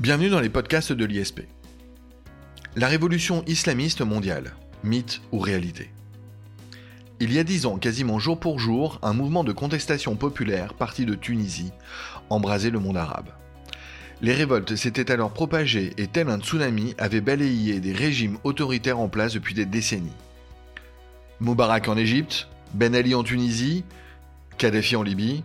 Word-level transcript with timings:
Bienvenue 0.00 0.30
dans 0.30 0.40
les 0.40 0.48
podcasts 0.48 0.94
de 0.94 1.04
l'ISP. 1.04 1.42
La 2.74 2.88
révolution 2.88 3.44
islamiste 3.46 4.00
mondiale, 4.00 4.54
mythe 4.82 5.20
ou 5.30 5.38
réalité? 5.40 5.90
Il 7.20 7.34
y 7.34 7.38
a 7.38 7.44
dix 7.44 7.66
ans, 7.66 7.76
quasiment 7.76 8.18
jour 8.18 8.40
pour 8.40 8.58
jour, 8.58 8.98
un 9.02 9.12
mouvement 9.12 9.44
de 9.44 9.52
contestation 9.52 10.16
populaire 10.16 10.72
parti 10.72 11.04
de 11.04 11.14
Tunisie 11.14 11.70
embrasait 12.30 12.70
le 12.70 12.78
monde 12.78 12.96
arabe. 12.96 13.28
Les 14.22 14.32
révoltes 14.32 14.74
s'étaient 14.74 15.12
alors 15.12 15.34
propagées 15.34 15.92
et 15.98 16.06
tel 16.06 16.30
un 16.30 16.40
tsunami 16.40 16.94
avait 16.96 17.20
balayé 17.20 17.78
des 17.78 17.92
régimes 17.92 18.38
autoritaires 18.42 19.00
en 19.00 19.10
place 19.10 19.34
depuis 19.34 19.52
des 19.52 19.66
décennies. 19.66 20.16
Moubarak 21.40 21.88
en 21.88 21.98
Égypte, 21.98 22.48
Ben 22.72 22.94
Ali 22.94 23.14
en 23.14 23.22
Tunisie, 23.22 23.84
Kadhafi 24.56 24.96
en 24.96 25.02
Libye, 25.02 25.44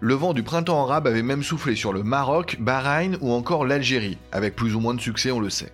le 0.00 0.14
vent 0.14 0.32
du 0.32 0.42
printemps 0.42 0.82
arabe 0.82 1.06
avait 1.06 1.22
même 1.22 1.42
soufflé 1.42 1.74
sur 1.74 1.92
le 1.92 2.02
Maroc, 2.02 2.56
Bahreïn 2.60 3.16
ou 3.20 3.32
encore 3.32 3.64
l'Algérie, 3.64 4.18
avec 4.32 4.54
plus 4.54 4.74
ou 4.74 4.80
moins 4.80 4.94
de 4.94 5.00
succès, 5.00 5.30
on 5.30 5.40
le 5.40 5.50
sait. 5.50 5.72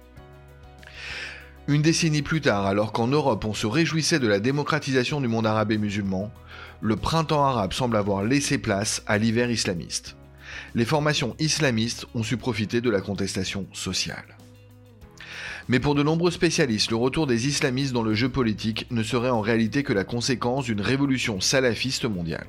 Une 1.69 1.83
décennie 1.83 2.23
plus 2.23 2.41
tard, 2.41 2.67
alors 2.67 2.93
qu'en 2.93 3.07
Europe 3.07 3.45
on 3.45 3.55
se 3.55 3.67
réjouissait 3.67 4.19
de 4.19 4.27
la 4.27 4.41
démocratisation 4.41 5.21
du 5.21 5.29
monde 5.29 5.47
arabe 5.47 5.73
et 5.73 5.79
musulman, 5.79 6.33
le 6.81 6.97
printemps 6.97 7.45
arabe 7.45 7.73
semble 7.73 7.97
avoir 7.97 8.25
laissé 8.25 8.59
place 8.59 9.03
à 9.07 9.19
l'hiver 9.19 9.51
islamiste. 9.51 10.17
Les 10.75 10.85
formations 10.85 11.37
islamistes 11.39 12.07
ont 12.15 12.25
su 12.25 12.37
profiter 12.37 12.81
de 12.81 12.91
la 12.91 13.01
contestation 13.01 13.67
sociale. 13.73 14.37
Mais 15.69 15.79
pour 15.79 15.95
de 15.95 16.03
nombreux 16.03 16.33
spécialistes, 16.33 16.91
le 16.91 16.97
retour 16.97 17.29
des 17.29 17.47
islamistes 17.47 17.93
dans 17.93 18.03
le 18.03 18.15
jeu 18.15 18.29
politique 18.29 18.87
ne 18.91 19.05
serait 19.05 19.31
en 19.31 19.41
réalité 19.41 19.85
que 19.85 19.93
la 19.93 20.05
conséquence 20.05 20.65
d'une 20.65 20.81
révolution 20.81 21.41
salafiste 21.41 22.05
mondiale. 22.05 22.49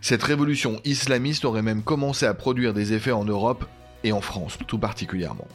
Cette 0.00 0.22
révolution 0.22 0.80
islamiste 0.84 1.44
aurait 1.44 1.62
même 1.62 1.82
commencé 1.82 2.26
à 2.26 2.34
produire 2.34 2.74
des 2.74 2.92
effets 2.92 3.12
en 3.12 3.24
Europe 3.24 3.64
et 4.04 4.12
en 4.12 4.20
France 4.20 4.58
tout 4.66 4.78
particulièrement. 4.78 5.48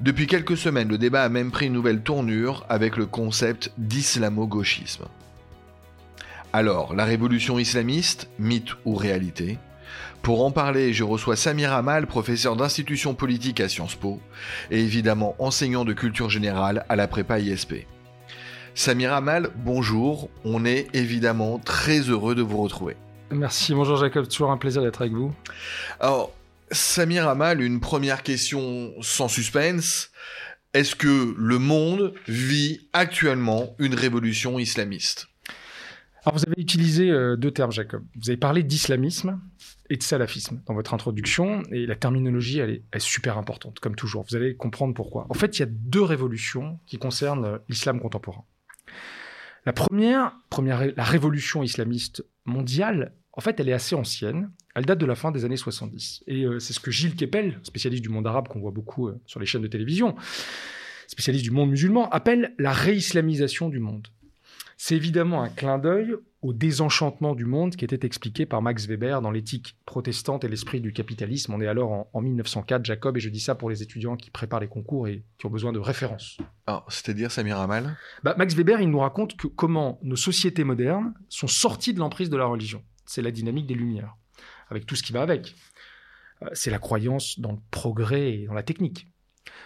Depuis 0.00 0.26
quelques 0.26 0.56
semaines, 0.56 0.88
le 0.88 0.98
débat 0.98 1.24
a 1.24 1.28
même 1.28 1.50
pris 1.50 1.66
une 1.66 1.74
nouvelle 1.74 2.02
tournure 2.02 2.64
avec 2.68 2.96
le 2.96 3.06
concept 3.06 3.72
d'islamo-gauchisme. 3.76 5.04
Alors, 6.52 6.94
la 6.94 7.04
révolution 7.04 7.58
islamiste, 7.58 8.28
mythe 8.38 8.70
ou 8.84 8.94
réalité? 8.94 9.58
Pour 10.22 10.44
en 10.44 10.50
parler, 10.50 10.92
je 10.92 11.04
reçois 11.04 11.36
Samir 11.36 11.72
Amal, 11.72 12.06
professeur 12.06 12.56
d'institution 12.56 13.14
politique 13.14 13.60
à 13.60 13.68
Sciences 13.68 13.94
Po, 13.94 14.20
et 14.70 14.80
évidemment 14.80 15.34
enseignant 15.38 15.84
de 15.84 15.92
culture 15.92 16.30
générale 16.30 16.84
à 16.88 16.96
la 16.96 17.06
prépa 17.06 17.38
ISP. 17.38 17.86
Samir 18.74 19.12
Amal, 19.12 19.50
bonjour, 19.56 20.28
on 20.44 20.64
est 20.64 20.88
évidemment 20.94 21.58
très 21.58 22.00
heureux 22.00 22.34
de 22.34 22.42
vous 22.42 22.58
retrouver. 22.62 22.96
Merci, 23.32 23.74
bonjour 23.74 23.96
Jacob, 23.96 24.26
toujours 24.26 24.50
un 24.50 24.56
plaisir 24.56 24.82
d'être 24.82 25.02
avec 25.02 25.12
vous. 25.12 25.32
Alors, 26.00 26.32
Samir 26.72 27.28
Amal, 27.28 27.62
une 27.62 27.78
première 27.78 28.24
question 28.24 28.92
sans 29.02 29.28
suspense. 29.28 30.10
Est-ce 30.74 30.96
que 30.96 31.34
le 31.38 31.58
monde 31.58 32.12
vit 32.26 32.88
actuellement 32.92 33.76
une 33.78 33.94
révolution 33.94 34.58
islamiste? 34.58 35.28
Alors, 36.24 36.38
vous 36.38 36.44
avez 36.46 36.60
utilisé 36.60 37.08
euh, 37.10 37.36
deux 37.36 37.52
termes, 37.52 37.72
Jacob. 37.72 38.04
Vous 38.20 38.30
avez 38.30 38.36
parlé 38.36 38.62
d'islamisme 38.64 39.40
et 39.88 39.96
de 39.96 40.02
salafisme 40.02 40.62
dans 40.66 40.74
votre 40.74 40.92
introduction, 40.92 41.62
et 41.72 41.86
la 41.86 41.96
terminologie, 41.96 42.58
elle 42.58 42.70
est, 42.70 42.82
est, 42.92 43.00
super 43.00 43.38
importante, 43.38 43.80
comme 43.80 43.96
toujours. 43.96 44.24
Vous 44.28 44.36
allez 44.36 44.54
comprendre 44.56 44.92
pourquoi. 44.92 45.26
En 45.30 45.34
fait, 45.34 45.58
il 45.58 45.60
y 45.60 45.62
a 45.62 45.68
deux 45.68 46.02
révolutions 46.02 46.78
qui 46.86 46.98
concernent 46.98 47.44
euh, 47.44 47.58
l'islam 47.68 48.00
contemporain. 48.00 48.44
La 49.66 49.72
première, 49.72 50.32
première, 50.48 50.84
la 50.96 51.04
révolution 51.04 51.62
islamiste 51.62 52.24
mondiale, 52.44 53.12
en 53.32 53.40
fait, 53.40 53.60
elle 53.60 53.68
est 53.68 53.72
assez 53.72 53.94
ancienne. 53.94 54.50
Elle 54.74 54.86
date 54.86 54.98
de 54.98 55.06
la 55.06 55.14
fin 55.14 55.30
des 55.30 55.44
années 55.44 55.56
70. 55.56 56.24
Et 56.26 56.44
euh, 56.44 56.58
c'est 56.58 56.72
ce 56.72 56.80
que 56.80 56.90
Gilles 56.90 57.14
Kepel, 57.14 57.60
spécialiste 57.62 58.02
du 58.02 58.08
monde 58.08 58.26
arabe 58.26 58.48
qu'on 58.48 58.60
voit 58.60 58.70
beaucoup 58.70 59.08
euh, 59.08 59.20
sur 59.26 59.40
les 59.40 59.46
chaînes 59.46 59.62
de 59.62 59.68
télévision, 59.68 60.14
spécialiste 61.06 61.44
du 61.44 61.50
monde 61.50 61.70
musulman, 61.70 62.08
appelle 62.10 62.54
la 62.58 62.72
réislamisation 62.72 63.68
du 63.68 63.78
monde. 63.78 64.08
C'est 64.76 64.96
évidemment 64.96 65.42
un 65.42 65.50
clin 65.50 65.78
d'œil 65.78 66.14
au 66.42 66.54
désenchantement 66.54 67.34
du 67.34 67.44
monde 67.44 67.76
qui 67.76 67.84
était 67.84 68.06
expliqué 68.06 68.46
par 68.46 68.62
Max 68.62 68.86
Weber 68.86 69.20
dans 69.20 69.30
l'éthique 69.30 69.76
protestante 69.84 70.42
et 70.44 70.48
l'esprit 70.48 70.80
du 70.80 70.94
capitalisme. 70.94 71.52
On 71.52 71.60
est 71.60 71.66
alors 71.66 71.92
en, 71.92 72.10
en, 72.14 72.22
1904, 72.22 72.84
Jacob, 72.84 73.16
et 73.18 73.20
je 73.20 73.28
dis 73.28 73.40
ça 73.40 73.54
pour 73.54 73.68
les 73.68 73.82
étudiants 73.82 74.16
qui 74.16 74.30
préparent 74.30 74.60
les 74.60 74.68
concours 74.68 75.06
et 75.06 75.22
qui 75.36 75.44
ont 75.44 75.50
besoin 75.50 75.72
de 75.72 75.78
références. 75.78 76.38
Alors, 76.66 76.86
c'est-à-dire, 76.88 77.30
Samir 77.30 77.58
Amal? 77.58 77.94
Bah, 78.22 78.34
Max 78.38 78.54
Weber, 78.54 78.80
il 78.80 78.88
nous 78.88 79.00
raconte 79.00 79.36
que 79.36 79.48
comment 79.48 79.98
nos 80.02 80.16
sociétés 80.16 80.64
modernes 80.64 81.12
sont 81.28 81.48
sorties 81.48 81.92
de 81.92 81.98
l'emprise 81.98 82.30
de 82.30 82.38
la 82.38 82.46
religion. 82.46 82.82
C'est 83.10 83.22
la 83.22 83.32
dynamique 83.32 83.66
des 83.66 83.74
Lumières, 83.74 84.16
avec 84.68 84.86
tout 84.86 84.94
ce 84.94 85.02
qui 85.02 85.12
va 85.12 85.22
avec. 85.22 85.56
Euh, 86.42 86.48
c'est 86.52 86.70
la 86.70 86.78
croyance 86.78 87.40
dans 87.40 87.50
le 87.50 87.58
progrès 87.72 88.34
et 88.34 88.46
dans 88.46 88.54
la 88.54 88.62
technique. 88.62 89.08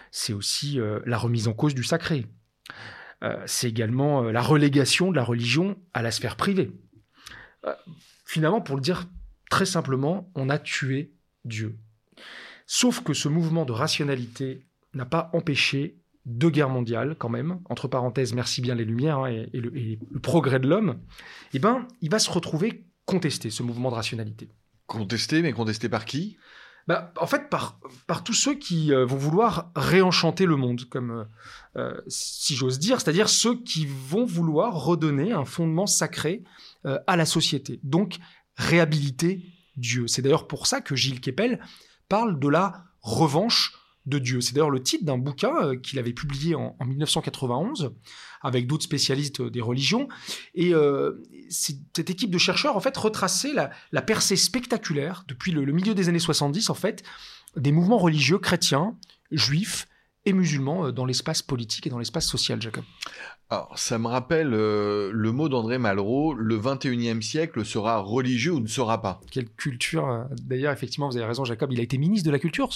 C'est 0.09 0.33
aussi 0.33 0.79
euh, 0.79 0.99
la 1.05 1.19
remise 1.19 1.47
en 1.47 1.53
cause 1.53 1.75
du 1.75 1.83
sacré. 1.83 2.25
Euh, 3.21 3.39
c'est 3.45 3.69
également 3.69 4.23
la 4.23 4.41
relégation 4.41 5.11
de 5.11 5.15
la 5.15 5.23
religion 5.23 5.77
à 5.93 6.01
la 6.01 6.09
sphère 6.09 6.37
privée. 6.37 6.71
finalement, 8.25 8.61
pour 8.61 8.77
le 8.77 8.81
dire 8.81 9.07
très 9.51 9.67
simplement, 9.67 10.31
on 10.33 10.49
a 10.49 10.57
tué 10.57 11.13
Dieu. 11.43 11.77
Sauf 12.65 13.03
que 13.03 13.13
ce 13.13 13.29
mouvement 13.29 13.65
de 13.65 13.73
rationalité 13.73 14.65
n'a 14.95 15.05
pas 15.05 15.29
empêché 15.33 15.99
deux 16.25 16.49
guerres 16.49 16.69
mondiales, 16.69 17.15
quand 17.15 17.29
même, 17.29 17.59
entre 17.69 17.87
parenthèses, 17.87 18.33
merci 18.33 18.61
bien 18.61 18.73
les 18.73 18.85
Lumières 18.85 19.19
hein, 19.19 19.27
et, 19.27 19.59
le, 19.59 19.77
et, 19.77 19.99
le, 20.09 20.19
progrès 20.19 20.59
de 20.59 20.67
l'homme, 20.67 20.99
eh 21.53 21.59
ben, 21.59 21.87
il 22.01 22.09
va 22.09 22.17
se 22.17 22.31
retrouver 22.31 22.87
contesté, 23.05 23.49
ce 23.49 23.63
mouvement 23.63 23.89
de 23.89 23.95
rationalité. 23.95 24.49
Contesté, 24.87 25.41
mais 25.41 25.53
contesté 25.53 25.89
par 25.89 26.05
qui? 26.05 26.37
Bah, 26.87 27.11
En 27.19 27.25
fait, 27.25 27.49
par, 27.49 27.79
par 28.05 28.23
tous 28.23 28.33
ceux 28.33 28.55
qui 28.55 28.93
euh, 28.93 29.05
vont 29.05 29.17
vouloir 29.17 29.71
réenchanter 29.75 30.45
le 30.45 30.55
monde, 30.55 30.85
comme 30.85 31.11
euh, 31.11 31.23
euh, 31.77 32.01
si 32.07 32.55
j'ose 32.55 32.77
dire, 32.77 33.01
c'est-à-dire 33.01 33.29
ceux 33.29 33.61
qui 33.63 33.87
vont 33.87 34.25
vouloir 34.25 34.75
redonner 34.75 35.31
un 35.31 35.45
fondement 35.45 35.87
sacré 35.87 36.43
euh, 36.85 36.99
à 37.07 37.15
la 37.15 37.25
société, 37.25 37.79
donc 37.83 38.17
réhabiliter 38.55 39.43
Dieu. 39.77 40.07
C'est 40.07 40.21
d'ailleurs 40.21 40.47
pour 40.47 40.67
ça 40.67 40.81
que 40.81 40.95
Gilles 40.95 41.21
Kepel 41.21 41.59
parle 42.07 42.39
de 42.39 42.47
la 42.47 42.85
revanche 43.01 43.73
de 44.05 44.19
Dieu. 44.19 44.41
C'est 44.41 44.53
d'ailleurs 44.53 44.69
le 44.69 44.81
titre 44.81 45.05
d'un 45.05 45.17
bouquin 45.17 45.53
euh, 45.61 45.75
qu'il 45.75 45.99
avait 45.99 46.13
publié 46.13 46.55
en, 46.55 46.75
en 46.79 46.85
1991 46.85 47.93
avec 48.41 48.67
d'autres 48.67 48.83
spécialistes 48.83 49.41
des 49.41 49.61
religions. 49.61 50.07
Et 50.53 50.73
euh, 50.73 51.23
cette 51.49 52.09
équipe 52.09 52.29
de 52.29 52.37
chercheurs, 52.37 52.75
en 52.75 52.79
fait, 52.79 52.95
retraçait 52.95 53.53
la, 53.91 54.01
percée 54.01 54.35
spectaculaire 54.35 55.25
depuis 55.27 55.51
le, 55.51 55.65
le, 55.65 55.73
milieu 55.73 55.95
des 55.95 56.09
années 56.09 56.19
70, 56.19 56.69
en 56.69 56.75
fait, 56.75 57.03
des 57.55 57.71
mouvements 57.71 57.97
religieux 57.97 58.37
chrétiens, 58.37 58.95
juifs 59.31 59.87
et 60.25 60.33
musulmans 60.33 60.87
euh, 60.87 60.91
dans 60.91 61.05
l'espace 61.05 61.41
politique 61.41 61.87
et 61.87 61.89
dans 61.89 61.99
l'espace 61.99 62.27
social, 62.27 62.61
Jacob. 62.61 62.83
Alors, 63.51 63.77
ça 63.77 63.99
me 63.99 64.07
rappelle 64.07 64.53
euh, 64.53 65.11
le 65.13 65.31
mot 65.31 65.49
d'André 65.49 65.77
Malraux, 65.77 66.33
le 66.33 66.59
21e 66.59 67.21
siècle 67.21 67.63
sera 67.63 67.99
religieux 67.99 68.53
ou 68.53 68.59
ne 68.59 68.67
sera 68.67 69.03
pas. 69.03 69.21
Quelle 69.29 69.49
culture 69.49 70.09
euh, 70.09 70.23
D'ailleurs, 70.41 70.73
effectivement, 70.73 71.07
vous 71.09 71.17
avez 71.17 71.27
raison, 71.27 71.45
Jacob, 71.45 71.71
il 71.71 71.79
a 71.79 71.83
été 71.83 71.99
ministre 71.99 72.25
de 72.25 72.31
la 72.31 72.39
Culture, 72.39 72.73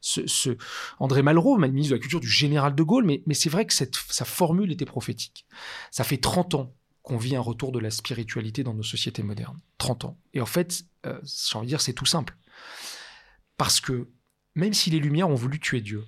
ce, 0.00 0.56
André 0.98 1.20
Malraux, 1.22 1.58
ministre 1.58 1.90
de 1.90 1.96
la 1.96 2.00
Culture 2.00 2.20
du 2.20 2.30
général 2.30 2.74
de 2.74 2.82
Gaulle, 2.82 3.04
mais, 3.04 3.22
c'est 3.34 3.50
vrai 3.50 3.66
que 3.66 3.74
sa 3.74 4.24
formule 4.24 4.72
était 4.72 4.86
prophétique. 4.86 5.46
Ça 5.90 6.04
fait 6.04 6.16
30 6.16 6.54
ans 6.54 6.74
qu'on 7.02 7.18
vit 7.18 7.36
un 7.36 7.40
retour 7.40 7.72
de 7.72 7.78
la 7.78 7.90
spiritualité 7.90 8.64
dans 8.64 8.74
nos 8.74 8.82
sociétés 8.82 9.22
modernes. 9.22 9.58
30 9.76 10.06
ans. 10.06 10.18
Et 10.32 10.40
en 10.40 10.46
fait, 10.46 10.84
euh, 11.06 11.18
j'ai 11.22 11.56
envie 11.56 11.66
de 11.66 11.70
dire, 11.70 11.80
c'est 11.80 11.92
tout 11.92 12.06
simple. 12.06 12.36
Parce 13.56 13.80
que 13.80 14.08
même 14.54 14.74
si 14.74 14.90
les 14.90 15.00
Lumières 15.00 15.28
ont 15.28 15.34
voulu 15.34 15.60
tuer 15.60 15.80
Dieu, 15.80 16.04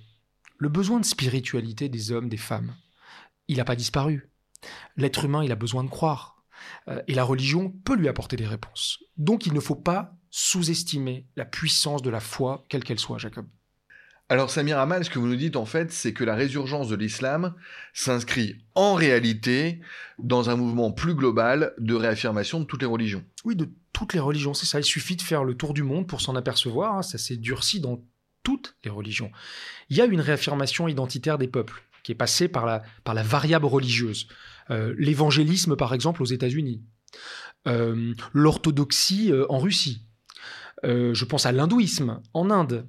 le 0.57 0.69
besoin 0.69 0.99
de 0.99 1.05
spiritualité 1.05 1.89
des 1.89 2.11
hommes, 2.11 2.29
des 2.29 2.37
femmes, 2.37 2.75
il 3.51 3.57
n'a 3.57 3.65
pas 3.65 3.75
disparu. 3.75 4.29
L'être 4.95 5.25
humain, 5.25 5.43
il 5.43 5.51
a 5.51 5.55
besoin 5.55 5.83
de 5.83 5.89
croire. 5.89 6.43
Euh, 6.87 7.01
et 7.07 7.13
la 7.13 7.25
religion 7.25 7.69
peut 7.83 7.95
lui 7.95 8.07
apporter 8.07 8.37
des 8.37 8.47
réponses. 8.47 8.99
Donc 9.17 9.45
il 9.45 9.53
ne 9.53 9.59
faut 9.59 9.75
pas 9.75 10.15
sous-estimer 10.29 11.27
la 11.35 11.43
puissance 11.43 12.01
de 12.01 12.09
la 12.09 12.21
foi, 12.21 12.63
quelle 12.69 12.83
qu'elle 12.83 12.99
soit, 12.99 13.17
Jacob. 13.17 13.45
Alors 14.29 14.49
Samir 14.49 14.79
Amal, 14.79 15.03
ce 15.03 15.09
que 15.09 15.19
vous 15.19 15.27
nous 15.27 15.35
dites 15.35 15.57
en 15.57 15.65
fait, 15.65 15.91
c'est 15.91 16.13
que 16.13 16.23
la 16.23 16.35
résurgence 16.35 16.87
de 16.87 16.95
l'islam 16.95 17.53
s'inscrit 17.93 18.63
en 18.75 18.93
réalité 18.93 19.81
dans 20.17 20.49
un 20.49 20.55
mouvement 20.55 20.93
plus 20.93 21.15
global 21.15 21.73
de 21.77 21.93
réaffirmation 21.93 22.61
de 22.61 22.65
toutes 22.65 22.81
les 22.81 22.87
religions. 22.87 23.25
Oui, 23.43 23.57
de 23.57 23.69
toutes 23.91 24.13
les 24.13 24.21
religions, 24.21 24.53
c'est 24.53 24.65
ça. 24.65 24.79
Il 24.79 24.85
suffit 24.85 25.17
de 25.17 25.21
faire 25.21 25.43
le 25.43 25.55
tour 25.55 25.73
du 25.73 25.83
monde 25.83 26.07
pour 26.07 26.21
s'en 26.21 26.37
apercevoir. 26.37 26.95
Hein. 26.95 27.01
Ça 27.01 27.17
s'est 27.17 27.35
durci 27.35 27.81
dans 27.81 28.01
toutes 28.43 28.77
les 28.85 28.89
religions. 28.89 29.31
Il 29.89 29.97
y 29.97 30.01
a 30.01 30.05
une 30.05 30.21
réaffirmation 30.21 30.87
identitaire 30.87 31.37
des 31.37 31.49
peuples 31.49 31.83
qui 32.03 32.11
est 32.11 32.15
passée 32.15 32.47
par 32.47 32.65
la, 32.65 32.81
par 33.03 33.13
la 33.13 33.23
variable 33.23 33.65
religieuse. 33.65 34.27
Euh, 34.69 34.93
L'évangélisme, 34.97 35.75
par 35.75 35.93
exemple, 35.93 36.21
aux 36.21 36.25
États-Unis. 36.25 36.81
Euh, 37.67 38.13
L'orthodoxie 38.33 39.31
euh, 39.31 39.45
en 39.49 39.59
Russie. 39.59 40.01
Je 40.83 41.25
pense 41.25 41.45
à 41.45 41.51
l'hindouisme 41.51 42.21
en 42.33 42.49
Inde. 42.49 42.87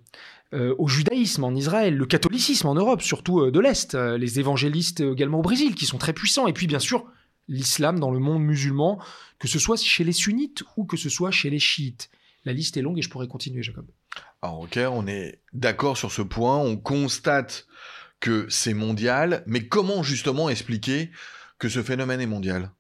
Au 0.52 0.88
judaïsme 0.88 1.44
en 1.44 1.54
Israël, 1.54 1.94
le 1.94 2.06
catholicisme 2.06 2.66
en 2.68 2.74
Europe, 2.74 3.02
surtout 3.02 3.50
de 3.50 3.60
l'Est, 3.60 3.94
les 3.94 4.38
évangélistes 4.38 5.00
également 5.00 5.40
au 5.40 5.42
Brésil, 5.42 5.74
qui 5.74 5.84
sont 5.84 5.98
très 5.98 6.14
puissants, 6.14 6.46
et 6.46 6.54
puis 6.54 6.66
bien 6.66 6.78
sûr 6.78 7.06
l'islam 7.48 7.98
dans 7.98 8.10
le 8.10 8.18
monde 8.18 8.42
musulman, 8.42 8.98
que 9.38 9.48
ce 9.48 9.58
soit 9.58 9.80
chez 9.80 10.04
les 10.04 10.12
sunnites 10.12 10.62
ou 10.76 10.84
que 10.84 10.96
ce 10.96 11.08
soit 11.08 11.30
chez 11.30 11.50
les 11.50 11.58
chiites. 11.58 12.10
La 12.44 12.52
liste 12.52 12.76
est 12.76 12.82
longue 12.82 12.98
et 12.98 13.02
je 13.02 13.10
pourrais 13.10 13.28
continuer, 13.28 13.62
Jacob. 13.62 13.86
Alors 14.40 14.60
ok, 14.60 14.78
on 14.90 15.06
est 15.06 15.40
d'accord 15.52 15.96
sur 15.96 16.10
ce 16.10 16.22
point, 16.22 16.58
on 16.58 16.76
constate 16.76 17.66
que 18.22 18.46
c'est 18.48 18.72
mondial, 18.72 19.42
mais 19.46 19.66
comment 19.66 20.02
justement 20.02 20.48
expliquer 20.48 21.10
que 21.58 21.68
ce 21.68 21.82
phénomène 21.82 22.20
est 22.20 22.26
mondial? 22.26 22.70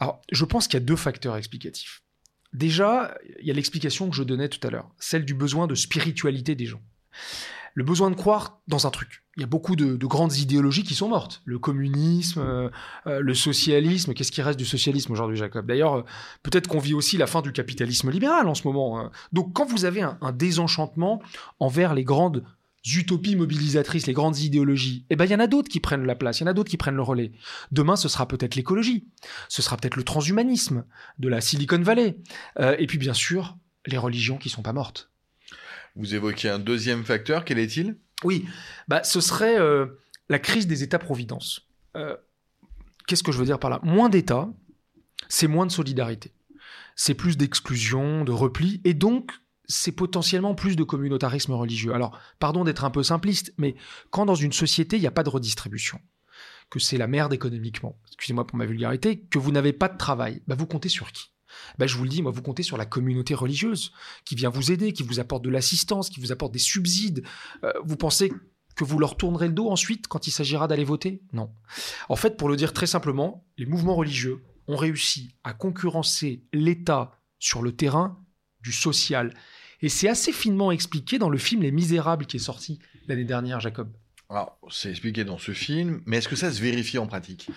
Alors, 0.00 0.20
je 0.32 0.44
pense 0.44 0.66
qu'il 0.66 0.74
y 0.74 0.82
a 0.82 0.84
deux 0.84 0.96
facteurs 0.96 1.36
explicatifs. 1.36 2.02
Déjà, 2.52 3.14
il 3.40 3.46
y 3.46 3.50
a 3.52 3.54
l'explication 3.54 4.10
que 4.10 4.16
je 4.16 4.24
donnais 4.24 4.48
tout 4.48 4.66
à 4.66 4.70
l'heure, 4.70 4.90
celle 4.98 5.24
du 5.24 5.34
besoin 5.34 5.68
de 5.68 5.76
spiritualité 5.76 6.56
des 6.56 6.66
gens. 6.66 6.82
Le 7.74 7.84
besoin 7.84 8.10
de 8.10 8.16
croire 8.16 8.60
dans 8.66 8.88
un 8.88 8.90
truc. 8.90 9.22
Il 9.36 9.40
y 9.40 9.44
a 9.44 9.46
beaucoup 9.46 9.76
de, 9.76 9.94
grandes 10.04 10.36
idéologies 10.36 10.82
qui 10.82 10.96
sont 10.96 11.08
mortes. 11.08 11.42
Le 11.44 11.60
communisme, 11.60 12.40
euh, 12.40 12.68
euh, 13.06 13.20
le 13.20 13.34
socialisme. 13.34 14.14
Qu'est-ce 14.14 14.32
qui 14.32 14.42
reste 14.42 14.58
du 14.58 14.66
socialisme 14.66 15.12
aujourd'hui, 15.12 15.36
Jacob? 15.36 15.64
D'ailleurs, 15.64 15.98
euh, 15.98 16.04
peut-être 16.42 16.66
qu'on 16.66 16.80
vit 16.80 16.94
aussi 16.94 17.16
la 17.16 17.28
fin 17.28 17.40
du 17.40 17.52
capitalisme 17.52 18.10
libéral 18.10 18.48
en 18.48 18.56
ce 18.56 18.66
moment. 18.66 18.98
Hein. 18.98 19.12
Donc, 19.32 19.52
quand 19.52 19.64
vous 19.64 19.84
avez 19.84 20.02
un, 20.02 20.18
un 20.20 20.32
désenchantement 20.32 21.22
envers 21.60 21.94
les 21.94 22.02
grandes 22.02 22.44
utopies 22.86 23.36
mobilisatrices, 23.36 24.06
les 24.06 24.12
grandes 24.12 24.38
idéologies, 24.38 25.04
eh 25.10 25.16
ben 25.16 25.26
il 25.26 25.30
y 25.30 25.34
en 25.34 25.40
a 25.40 25.46
d'autres 25.46 25.68
qui 25.68 25.80
prennent 25.80 26.06
la 26.06 26.14
place, 26.14 26.40
il 26.40 26.44
y 26.44 26.46
en 26.46 26.50
a 26.50 26.54
d'autres 26.54 26.70
qui 26.70 26.76
prennent 26.76 26.96
le 26.96 27.02
relais. 27.02 27.32
Demain, 27.72 27.96
ce 27.96 28.08
sera 28.08 28.26
peut-être 28.26 28.54
l'écologie, 28.54 29.08
ce 29.48 29.60
sera 29.62 29.76
peut-être 29.76 29.96
le 29.96 30.02
transhumanisme 30.02 30.84
de 31.18 31.28
la 31.28 31.40
Silicon 31.40 31.82
Valley, 31.82 32.18
euh, 32.58 32.76
et 32.78 32.86
puis 32.86 32.98
bien 32.98 33.14
sûr 33.14 33.56
les 33.86 33.98
religions 33.98 34.38
qui 34.38 34.48
sont 34.48 34.62
pas 34.62 34.72
mortes. 34.72 35.10
Vous 35.96 36.14
évoquez 36.14 36.48
un 36.48 36.58
deuxième 36.58 37.04
facteur, 37.04 37.44
quel 37.44 37.58
est-il? 37.58 37.98
Oui, 38.24 38.46
bah 38.88 39.02
ce 39.02 39.20
serait 39.20 39.58
euh, 39.58 39.86
la 40.28 40.38
crise 40.38 40.66
des 40.66 40.82
États-providence. 40.82 41.66
Euh, 41.96 42.16
qu'est-ce 43.06 43.22
que 43.22 43.32
je 43.32 43.38
veux 43.38 43.46
dire 43.46 43.58
par 43.58 43.70
là? 43.70 43.80
Moins 43.82 44.08
d'États, 44.08 44.48
c'est 45.28 45.48
moins 45.48 45.66
de 45.66 45.72
solidarité, 45.72 46.32
c'est 46.96 47.14
plus 47.14 47.36
d'exclusion, 47.36 48.24
de 48.24 48.32
repli, 48.32 48.80
et 48.84 48.94
donc 48.94 49.32
c'est 49.70 49.92
potentiellement 49.92 50.54
plus 50.54 50.76
de 50.76 50.82
communautarisme 50.82 51.52
religieux. 51.52 51.94
Alors, 51.94 52.18
pardon 52.38 52.64
d'être 52.64 52.84
un 52.84 52.90
peu 52.90 53.02
simpliste, 53.02 53.54
mais 53.56 53.76
quand 54.10 54.26
dans 54.26 54.34
une 54.34 54.52
société, 54.52 54.96
il 54.96 55.00
n'y 55.00 55.06
a 55.06 55.12
pas 55.12 55.22
de 55.22 55.30
redistribution, 55.30 56.00
que 56.68 56.78
c'est 56.78 56.98
la 56.98 57.06
merde 57.06 57.32
économiquement, 57.32 57.98
excusez-moi 58.08 58.46
pour 58.46 58.58
ma 58.58 58.66
vulgarité, 58.66 59.20
que 59.20 59.38
vous 59.38 59.52
n'avez 59.52 59.72
pas 59.72 59.88
de 59.88 59.96
travail, 59.96 60.42
bah 60.46 60.56
vous 60.56 60.66
comptez 60.66 60.88
sur 60.88 61.12
qui? 61.12 61.30
Bah 61.78 61.86
je 61.86 61.96
vous 61.96 62.04
le 62.04 62.10
dis, 62.10 62.22
moi, 62.22 62.32
vous 62.32 62.42
comptez 62.42 62.62
sur 62.62 62.76
la 62.76 62.86
communauté 62.86 63.34
religieuse 63.34 63.92
qui 64.24 64.34
vient 64.34 64.50
vous 64.50 64.70
aider, 64.70 64.92
qui 64.92 65.02
vous 65.02 65.20
apporte 65.20 65.44
de 65.44 65.50
l'assistance, 65.50 66.10
qui 66.10 66.20
vous 66.20 66.32
apporte 66.32 66.52
des 66.52 66.60
subsides. 66.60 67.24
Euh, 67.64 67.72
vous 67.84 67.96
pensez 67.96 68.32
que 68.76 68.84
vous 68.84 68.98
leur 68.98 69.16
tournerez 69.16 69.48
le 69.48 69.54
dos 69.54 69.68
ensuite 69.68 70.06
quand 70.06 70.26
il 70.26 70.30
s'agira 70.30 70.68
d'aller 70.68 70.84
voter? 70.84 71.22
Non. 71.32 71.50
En 72.08 72.16
fait, 72.16 72.36
pour 72.36 72.48
le 72.48 72.56
dire 72.56 72.72
très 72.72 72.86
simplement, 72.86 73.44
les 73.56 73.66
mouvements 73.66 73.96
religieux 73.96 74.42
ont 74.68 74.76
réussi 74.76 75.34
à 75.42 75.52
concurrencer 75.52 76.44
l'État 76.52 77.20
sur 77.38 77.62
le 77.62 77.72
terrain 77.72 78.24
du 78.62 78.72
social. 78.72 79.34
Et 79.82 79.88
c'est 79.88 80.08
assez 80.08 80.32
finement 80.32 80.70
expliqué 80.72 81.18
dans 81.18 81.30
le 81.30 81.38
film 81.38 81.62
Les 81.62 81.70
Misérables 81.70 82.26
qui 82.26 82.36
est 82.36 82.40
sorti 82.40 82.78
l'année 83.08 83.24
dernière, 83.24 83.60
Jacob. 83.60 83.90
Alors, 84.30 84.56
c'est 84.70 84.90
expliqué 84.90 85.24
dans 85.24 85.38
ce 85.38 85.50
film, 85.50 86.02
mais 86.06 86.18
est-ce 86.18 86.28
que 86.28 86.36
ça 86.36 86.52
se 86.52 86.62
vérifie 86.62 86.98
en 86.98 87.08
pratique? 87.08 87.50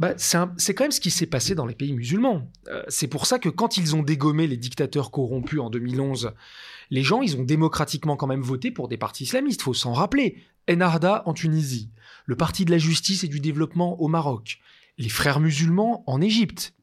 Bah, 0.00 0.14
C'est 0.16 0.74
quand 0.74 0.84
même 0.84 0.90
ce 0.90 1.00
qui 1.00 1.12
s'est 1.12 1.26
passé 1.26 1.54
dans 1.54 1.66
les 1.66 1.76
pays 1.76 1.92
musulmans. 1.92 2.50
Euh, 2.66 2.82
c'est 2.88 3.06
pour 3.06 3.26
ça 3.26 3.38
que 3.38 3.48
quand 3.48 3.76
ils 3.76 3.94
ont 3.94 4.02
dégommé 4.02 4.48
les 4.48 4.56
dictateurs 4.56 5.12
corrompus 5.12 5.60
en 5.60 5.70
2011, 5.70 6.32
les 6.90 7.02
gens, 7.04 7.22
ils 7.22 7.36
ont 7.36 7.44
démocratiquement 7.44 8.16
quand 8.16 8.26
même 8.26 8.42
voté 8.42 8.72
pour 8.72 8.88
des 8.88 8.96
partis 8.96 9.24
islamistes, 9.24 9.62
faut 9.62 9.74
s'en 9.74 9.92
rappeler. 9.92 10.42
Enarda 10.68 11.22
en 11.26 11.34
Tunisie, 11.34 11.90
le 12.26 12.34
Parti 12.34 12.64
de 12.64 12.72
la 12.72 12.78
justice 12.78 13.22
et 13.22 13.28
du 13.28 13.38
développement 13.38 14.00
au 14.00 14.08
Maroc, 14.08 14.58
les 14.98 15.08
frères 15.08 15.38
musulmans 15.38 16.02
en 16.06 16.20
Égypte. 16.20 16.74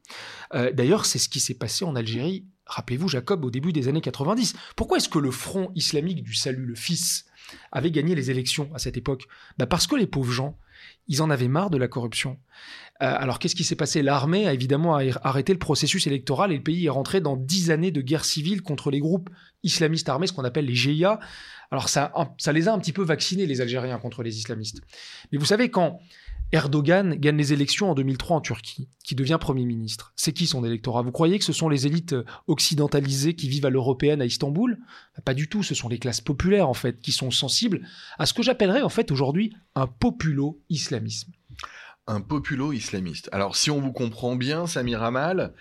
Euh, 0.53 0.71
d'ailleurs, 0.71 1.05
c'est 1.05 1.19
ce 1.19 1.27
qui 1.27 1.41
s'est 1.41 1.55
passé 1.55 1.83
en 1.83 1.95
Algérie 1.95 2.45
Rappelez-vous 2.65 3.07
Jacob 3.07 3.45
au 3.45 3.51
début 3.51 3.71
des 3.71 3.88
années 3.88 4.01
90. 4.01 4.56
Pourquoi 4.75 4.97
est-ce 4.97 5.09
que 5.09 5.19
le 5.19 5.31
Front 5.31 5.71
islamique 5.75 6.23
du 6.23 6.33
salut, 6.33 6.65
le 6.65 6.75
fils, 6.75 7.25
avait 7.71 7.91
gagné 7.91 8.15
les 8.15 8.31
élections 8.31 8.69
à 8.73 8.79
cette 8.79 8.97
époque? 8.97 9.27
Bah 9.57 9.67
Parce 9.67 9.88
que 9.88 9.95
les 9.95 10.07
pauvres 10.07 10.31
gens, 10.31 10.57
ils 11.07 11.21
en 11.21 11.29
avaient 11.29 11.47
marre 11.47 11.69
de 11.69 11.77
la 11.77 11.88
corruption. 11.88 12.38
Euh, 13.01 13.13
alors 13.17 13.39
qu'est-ce 13.39 13.56
qui 13.56 13.63
s'est 13.63 13.75
passé? 13.75 14.01
L'armée 14.01 14.47
a 14.47 14.53
évidemment 14.53 14.95
arrêté 14.95 15.53
le 15.53 15.59
processus 15.59 16.07
électoral 16.07 16.51
et 16.51 16.57
le 16.57 16.63
pays 16.63 16.85
est 16.85 16.89
rentré 16.89 17.21
dans 17.21 17.35
dix 17.35 17.69
années 17.69 17.91
de 17.91 18.01
guerre 18.01 18.25
civile 18.25 18.62
contre 18.62 18.89
les 18.89 19.00
groupes 19.00 19.29
islamistes 19.63 20.09
armés, 20.09 20.27
ce 20.27 20.33
qu'on 20.33 20.44
appelle 20.44 20.65
les 20.65 20.75
GIA. 20.75 21.19
Alors 21.71 21.89
ça, 21.89 22.13
ça 22.38 22.51
les 22.51 22.67
a 22.67 22.73
un 22.73 22.79
petit 22.79 22.94
peu 22.94 23.03
vaccinés, 23.03 23.45
les 23.45 23.62
Algériens, 23.62 23.97
contre 24.00 24.23
les 24.23 24.38
islamistes. 24.38 24.81
Mais 25.31 25.38
vous 25.38 25.45
savez, 25.45 25.69
quand 25.69 26.00
Erdogan 26.51 27.15
gagne 27.15 27.38
les 27.38 27.53
élections 27.53 27.92
en 27.92 27.95
2003 27.95 28.38
en 28.38 28.42
Turquie, 28.42 28.88
qui 29.03 29.15
devient 29.15 29.38
Premier 29.39 29.65
ministre. 29.65 30.13
C'est 30.15 30.31
qui 30.31 30.47
son 30.47 30.63
électorat? 30.63 31.01
Vous 31.01 31.12
croyez 31.12 31.39
que 31.39 31.45
ce 31.45 31.53
sont 31.53 31.69
les 31.69 31.88
élites 31.88 32.13
euh, 32.13 32.25
occidentalisées 32.47 33.36
qui 33.36 33.50
vivent 33.50 33.65
à 33.65 33.69
l'européenne 33.69 34.21
à 34.21 34.25
Istanbul? 34.25 34.77
Bah, 35.15 35.24
Pas 35.25 35.33
du 35.33 35.50
tout, 35.50 35.63
ce 35.63 35.75
sont 35.75 35.89
les 35.89 36.00
classes 36.00 36.21
populaires 36.21 36.69
en 36.69 36.74
fait, 36.74 37.00
qui 37.01 37.12
sont 37.12 37.31
sensibles 37.31 37.88
à 38.18 38.25
ce 38.25 38.33
que 38.33 38.44
j'appellerais 38.44 38.81
en 38.81 38.89
fait 38.89 39.12
aujourd'hui 39.12 39.56
un 39.75 39.88
populo-islamisme. 39.88 41.31
Un 42.07 42.21
populo-islamiste. 42.21 43.30
Alors 43.31 43.56
si 43.56 43.71
on 43.71 43.81
vous 43.81 43.91
comprend 43.91 44.36
bien, 44.36 44.68
Samir 44.68 45.01
Amal, 45.03 45.53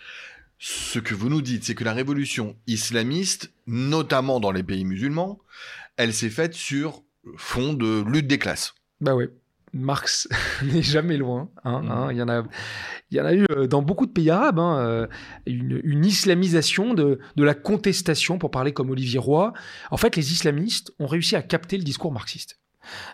ce 0.58 0.98
que 0.98 1.14
vous 1.14 1.28
nous 1.28 1.42
dites, 1.42 1.64
c'est 1.64 1.74
que 1.74 1.84
la 1.84 1.94
révolution 1.94 2.56
islamiste, 2.66 3.52
notamment 3.66 4.40
dans 4.40 4.52
les 4.52 4.62
pays 4.62 4.84
musulmans, 4.84 5.38
elle 5.96 6.12
s'est 6.14 6.30
faite 6.30 6.54
sur 6.54 7.02
fond 7.36 7.72
de 7.72 8.04
lutte 8.06 8.26
des 8.26 8.38
classes. 8.38 8.74
Bah 9.00 9.14
ouais. 9.14 9.30
Marx 9.74 10.28
n'est 10.62 10.82
jamais 10.82 11.16
loin. 11.16 11.50
Hein, 11.64 11.82
mmh. 11.82 11.90
hein, 11.90 12.08
il, 12.12 12.16
y 12.16 12.22
en 12.22 12.28
a, 12.28 12.42
il 13.10 13.18
y 13.18 13.20
en 13.20 13.26
a 13.26 13.34
eu 13.34 13.44
euh, 13.50 13.66
dans 13.66 13.82
beaucoup 13.82 14.06
de 14.06 14.12
pays 14.12 14.30
arabes 14.30 14.58
hein, 14.58 14.78
euh, 14.78 15.06
une, 15.46 16.04
islamisation 16.04 16.94
de, 16.94 17.18
de, 17.36 17.44
la 17.44 17.54
contestation, 17.54 18.38
pour 18.38 18.50
parler 18.50 18.72
comme 18.72 18.90
Olivier 18.90 19.18
Roy. 19.18 19.52
En 19.90 19.96
fait, 19.96 20.16
les 20.16 20.32
islamistes 20.32 20.92
ont 20.98 21.06
réussi 21.06 21.36
à 21.36 21.42
capter 21.42 21.76
le 21.76 21.84
discours 21.84 22.12
marxiste. 22.12 22.60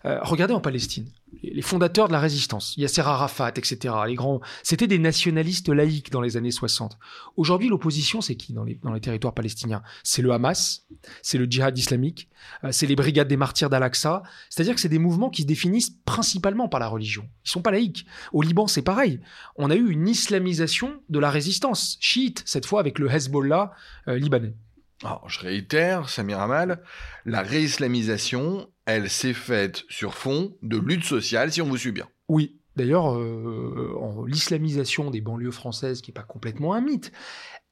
Euh, 0.04 0.18
regardez 0.22 0.54
en 0.54 0.60
Palestine, 0.60 1.06
les 1.42 1.62
fondateurs 1.62 2.08
de 2.08 2.12
la 2.12 2.20
résistance, 2.20 2.74
Yasser 2.76 3.02
Arafat, 3.02 3.52
etc. 3.56 3.94
Les 4.06 4.14
grands, 4.14 4.40
c'était 4.62 4.86
des 4.86 4.98
nationalistes 4.98 5.68
laïcs 5.68 6.10
dans 6.10 6.20
les 6.20 6.36
années 6.36 6.50
60. 6.50 6.98
Aujourd'hui, 7.36 7.68
l'opposition, 7.68 8.20
c'est 8.20 8.34
qui 8.34 8.52
dans 8.52 8.64
les, 8.64 9.00
territoires 9.00 9.34
palestiniens? 9.34 9.82
C'est 10.02 10.22
le 10.22 10.32
Hamas, 10.32 10.86
c'est 11.22 11.38
le 11.38 11.44
djihad 11.44 11.76
islamique, 11.76 12.28
euh, 12.64 12.72
c'est 12.72 12.86
les 12.86 12.96
brigades 12.96 13.28
des 13.28 13.36
martyrs 13.36 13.70
d'Al-Aqsa. 13.70 14.22
C'est-à-dire 14.48 14.74
que 14.74 14.80
c'est 14.80 14.88
des 14.88 14.98
mouvements 14.98 15.30
qui 15.30 15.42
se 15.42 15.46
définissent 15.46 15.94
principalement 16.04 16.68
par 16.68 16.80
la 16.80 16.88
religion. 16.88 17.28
Ils 17.44 17.50
sont 17.50 17.62
pas 17.62 17.70
laïcs. 17.70 18.06
Au 18.32 18.42
Liban, 18.42 18.66
c'est 18.66 18.82
pareil. 18.82 19.20
On 19.56 19.70
a 19.70 19.76
eu 19.76 19.90
une 19.90 20.08
islamisation 20.08 21.00
de 21.08 21.18
la 21.18 21.30
résistance 21.30 21.96
chiite, 22.00 22.42
cette 22.46 22.66
fois 22.66 22.80
avec 22.80 22.98
le 22.98 23.10
Hezbollah 23.10 23.72
euh, 24.08 24.18
libanais. 24.18 24.54
Alors, 25.02 25.28
je 25.28 25.40
réitère, 25.40 26.08
Samir 26.08 26.40
Amal, 26.40 26.82
la 27.24 27.42
réislamisation, 27.42 28.70
elle 28.84 29.08
s'est 29.08 29.32
faite 29.32 29.84
sur 29.88 30.14
fond 30.14 30.56
de 30.62 30.76
lutte 30.76 31.04
sociale, 31.04 31.52
si 31.52 31.62
on 31.62 31.66
vous 31.66 31.78
suit 31.78 31.92
bien. 31.92 32.08
Oui, 32.28 32.60
D'ailleurs, 32.76 33.14
euh, 33.18 34.24
l'islamisation 34.26 35.10
des 35.10 35.20
banlieues 35.20 35.50
françaises, 35.50 36.00
qui 36.00 36.10
n'est 36.10 36.14
pas 36.14 36.22
complètement 36.22 36.72
un 36.72 36.80
mythe, 36.80 37.12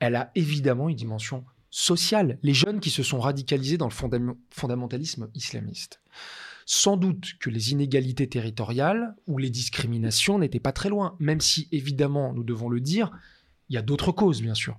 elle 0.01 0.17
a 0.17 0.31
évidemment 0.35 0.89
une 0.89 0.97
dimension 0.97 1.45
sociale. 1.71 2.39
Les 2.43 2.55
jeunes 2.55 2.81
qui 2.81 2.91
se 2.91 3.03
sont 3.03 3.21
radicalisés 3.21 3.79
dans 3.79 3.89
le 3.89 4.35
fondamentalisme 4.51 5.31
islamiste. 5.35 6.03
Sans 6.67 6.97
doute 6.97 7.39
que 7.41 7.49
les 7.49 7.73
inégalités 7.73 8.29
territoriales 8.29 9.15
ou 9.27 9.39
les 9.39 9.51
discriminations 9.51 10.39
n'étaient 10.39 10.61
pas 10.61 10.73
très 10.73 10.91
loin, 10.91 11.17
même 11.21 11.41
si 11.41 11.69
évidemment, 11.73 12.35
nous 12.35 12.45
devons 12.45 12.69
le 12.69 12.81
dire, 12.81 13.11
il 13.71 13.77
y 13.77 13.79
a 13.79 13.83
d'autres 13.83 14.13
causes, 14.13 14.43
bien 14.43 14.55
sûr. 14.55 14.79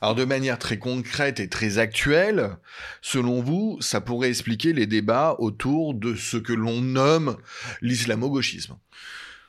Alors 0.00 0.14
de 0.14 0.24
manière 0.24 0.58
très 0.58 0.78
concrète 0.78 1.40
et 1.40 1.48
très 1.48 1.78
actuelle, 1.78 2.56
selon 3.00 3.40
vous, 3.40 3.78
ça 3.80 4.00
pourrait 4.00 4.28
expliquer 4.28 4.72
les 4.72 4.86
débats 4.86 5.36
autour 5.38 5.94
de 5.94 6.14
ce 6.14 6.36
que 6.36 6.52
l'on 6.52 6.80
nomme 6.80 7.36
l'islamo-gauchisme? 7.82 8.76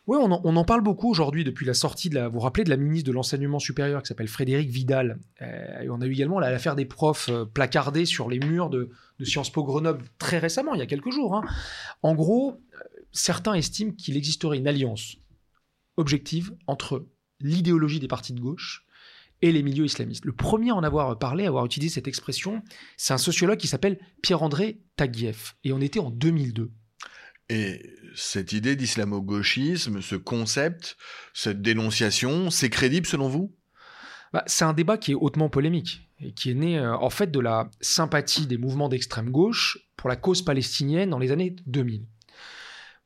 Oui, 0.07 0.17
on 0.21 0.31
en, 0.31 0.63
parle 0.63 0.79
beaucoup 0.79 1.09
aujourd'hui 1.09 1.43
depuis 1.43 1.65
la 1.65 1.73
sortie 1.73 2.09
de 2.09 2.15
la. 2.15 2.29
Vous 2.29 2.35
vous 2.35 2.39
rappelez 2.39 2.63
de 2.63 2.69
la 2.69 2.77
ministre 2.77 3.07
de 3.07 3.11
l'enseignement 3.11 3.59
supérieur 3.59 4.01
qui 4.01 4.07
s'appelle 4.07 4.29
Frédéric 4.29 4.69
Vidal. 4.69 5.19
Euh, 5.41 5.85
on 5.89 5.99
a 5.99 6.05
eu 6.05 6.13
également 6.13 6.39
l'affaire 6.39 6.77
des 6.77 6.85
profs 6.85 7.27
euh, 7.27 7.43
placardés 7.43 8.05
sur 8.05 8.29
les 8.29 8.39
murs 8.39 8.69
de, 8.69 8.89
Sciences 9.21 9.51
Po 9.51 9.65
Grenoble 9.65 10.05
très 10.17 10.37
récemment, 10.37 10.75
il 10.75 10.79
y 10.79 10.81
a 10.81 10.85
quelques 10.85 11.11
jours. 11.11 11.35
Hein. 11.35 11.43
En 12.03 12.15
gros, 12.15 12.53
euh, 12.53 12.83
certains 13.11 13.55
estiment 13.55 13.91
qu'il 13.91 14.15
existerait 14.15 14.57
une 14.57 14.67
alliance 14.69 15.17
objective 15.97 16.55
entre 16.67 17.05
l'idéologie 17.41 17.99
des 17.99 18.07
partis 18.07 18.31
de 18.31 18.39
gauche 18.39 18.86
et 19.41 19.51
les 19.51 19.63
milieux 19.63 19.85
islamistes. 19.85 20.25
Le 20.25 20.33
premier 20.33 20.71
à 20.71 20.75
en 20.75 20.83
avoir 20.83 21.17
parlé, 21.19 21.45
à 21.45 21.49
avoir 21.49 21.65
utilisé 21.65 21.95
cette 21.95 22.07
expression, 22.07 22.63
c'est 22.97 23.13
un 23.13 23.17
sociologue 23.17 23.57
qui 23.57 23.67
s'appelle 23.67 23.99
Pierre-André 24.21 24.81
Taguieff. 24.95 25.55
Et 25.63 25.73
on 25.73 25.81
était 25.81 25.99
en 25.99 26.09
2002. 26.09 26.71
Et 27.49 27.81
cette 28.15 28.51
idée 28.51 28.75
d'islamo-gauchisme, 28.75 30.01
ce 30.01 30.15
concept, 30.15 30.97
cette 31.33 31.61
dénonciation, 31.61 32.49
c'est 32.49 32.69
crédible 32.69 33.07
selon 33.07 33.29
vous? 33.29 33.55
Bah, 34.33 34.43
C'est 34.47 34.65
un 34.65 34.73
débat 34.73 34.97
qui 34.97 35.11
est 35.11 35.15
hautement 35.15 35.49
polémique 35.49 36.09
et 36.19 36.33
qui 36.33 36.51
est 36.51 36.55
né 36.55 36.79
euh, 36.79 36.97
en 36.97 37.09
fait 37.09 37.31
de 37.31 37.39
la 37.39 37.69
sympathie 37.79 38.47
des 38.47 38.57
mouvements 38.57 38.89
d'extrême 38.89 39.29
gauche 39.29 39.77
pour 39.95 40.09
la 40.09 40.15
cause 40.15 40.41
palestinienne 40.41 41.11
dans 41.11 41.19
les 41.19 41.31
années 41.31 41.55
2000. 41.67 42.05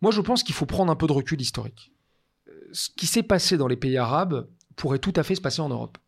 Moi, 0.02 0.12
je 0.12 0.22
pense 0.22 0.42
qu'il 0.42 0.56
faut 0.56 0.66
prendre 0.66 0.92
un 0.92 0.96
peu 0.96 1.06
de 1.06 1.12
recul 1.12 1.40
historique. 1.40 1.92
Euh, 2.48 2.52
ce 2.72 2.90
qui 2.98 3.06
s'est 3.06 3.24
passé 3.24 3.58
dans 3.58 3.68
les 3.68 3.76
pays 3.76 3.98
arabes 3.98 4.50
pourrait 4.76 5.00
tout 5.00 5.14
à 5.18 5.24
fait 5.24 5.36
se 5.36 5.42
passer 5.42 5.62
en 5.62 5.70
Europe 5.70 6.00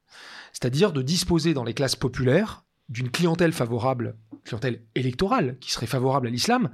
c'est-à-dire 0.51 0.91
de 0.91 1.01
disposer 1.01 1.53
dans 1.53 1.63
les 1.63 1.73
classes 1.73 1.95
populaires 1.95 2.63
d'une 2.89 3.09
clientèle 3.09 3.53
favorable, 3.53 4.17
clientèle 4.43 4.83
électorale, 4.95 5.57
qui 5.59 5.71
serait 5.71 5.87
favorable 5.87 6.27
à 6.27 6.29
l'islam, 6.29 6.69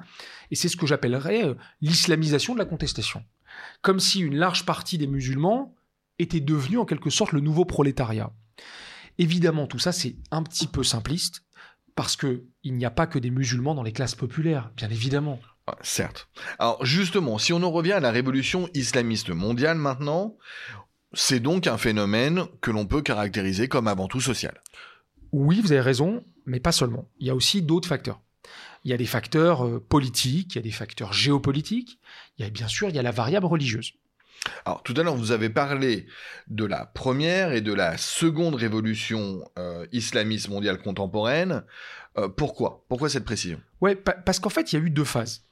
et 0.51 0.55
c'est 0.55 0.69
ce 0.69 0.77
que 0.77 0.87
j'appellerais 0.87 1.45
euh, 1.45 1.55
l'islamisation 1.81 2.53
de 2.53 2.59
la 2.59 2.65
contestation. 2.65 3.23
Comme 3.81 3.99
si 3.99 4.19
une 4.21 4.35
large 4.35 4.65
partie 4.65 4.97
des 4.97 5.07
musulmans 5.07 5.75
était 6.17 6.39
devenue 6.39 6.77
en 6.77 6.85
quelque 6.85 7.09
sorte 7.09 7.31
le 7.31 7.39
nouveau 7.39 7.65
prolétariat. 7.65 8.31
Évidemment, 9.17 9.67
tout 9.67 9.79
ça, 9.79 9.91
c'est 9.91 10.15
un 10.31 10.43
petit 10.43 10.67
peu 10.67 10.83
simpliste, 10.83 11.43
parce 11.95 12.15
qu'il 12.15 12.41
n'y 12.63 12.85
a 12.85 12.91
pas 12.91 13.07
que 13.07 13.19
des 13.19 13.29
musulmans 13.29 13.75
dans 13.75 13.83
les 13.83 13.91
classes 13.91 14.15
populaires, 14.15 14.71
bien 14.75 14.89
évidemment. 14.89 15.39
Ah, 15.67 15.77
certes. 15.81 16.29
Alors 16.57 16.83
justement, 16.83 17.37
si 17.37 17.53
on 17.53 17.61
en 17.61 17.71
revient 17.71 17.91
à 17.91 17.99
la 17.99 18.11
révolution 18.11 18.69
islamiste 18.73 19.29
mondiale 19.29 19.77
maintenant, 19.77 20.37
c'est 21.13 21.39
donc 21.39 21.67
un 21.67 21.77
phénomène 21.77 22.45
que 22.61 22.71
l'on 22.71 22.85
peut 22.85 23.01
caractériser 23.01 23.67
comme 23.67 23.87
avant 23.87 24.07
tout 24.07 24.21
social. 24.21 24.61
Oui, 25.31 25.61
vous 25.61 25.71
avez 25.71 25.81
raison, 25.81 26.23
mais 26.45 26.59
pas 26.59 26.71
seulement. 26.71 27.07
Il 27.19 27.27
y 27.27 27.29
a 27.29 27.35
aussi 27.35 27.61
d'autres 27.61 27.87
facteurs. 27.87 28.21
Il 28.83 28.91
y 28.91 28.93
a 28.93 28.97
des 28.97 29.05
facteurs 29.05 29.65
euh, 29.65 29.79
politiques, 29.79 30.55
il 30.55 30.57
y 30.57 30.59
a 30.59 30.63
des 30.63 30.71
facteurs 30.71 31.13
géopolitiques, 31.13 31.99
il 32.37 32.45
y 32.45 32.47
a 32.47 32.49
bien 32.49 32.67
sûr 32.67 32.89
il 32.89 32.95
y 32.95 32.99
a 32.99 33.03
la 33.03 33.11
variable 33.11 33.45
religieuse. 33.45 33.93
Alors 34.65 34.83
tout 34.83 34.93
à 34.95 35.03
l'heure 35.03 35.15
vous 35.15 35.31
avez 35.31 35.49
parlé 35.49 36.07
de 36.47 36.63
la 36.63 36.85
première 36.85 37.51
et 37.51 37.61
de 37.61 37.73
la 37.73 37.97
seconde 37.97 38.55
révolution 38.55 39.43
euh, 39.57 39.85
islamiste 39.91 40.47
mondiale 40.47 40.81
contemporaine. 40.81 41.63
Euh, 42.17 42.29
pourquoi? 42.29 42.85
Pourquoi 42.87 43.09
cette 43.09 43.25
précision? 43.25 43.61
Oui, 43.81 43.95
parce 43.95 44.39
qu'en 44.39 44.49
fait 44.49 44.71
il 44.71 44.79
y 44.79 44.81
a 44.81 44.85
eu 44.85 44.89
deux 44.89 45.03
phases. 45.03 45.43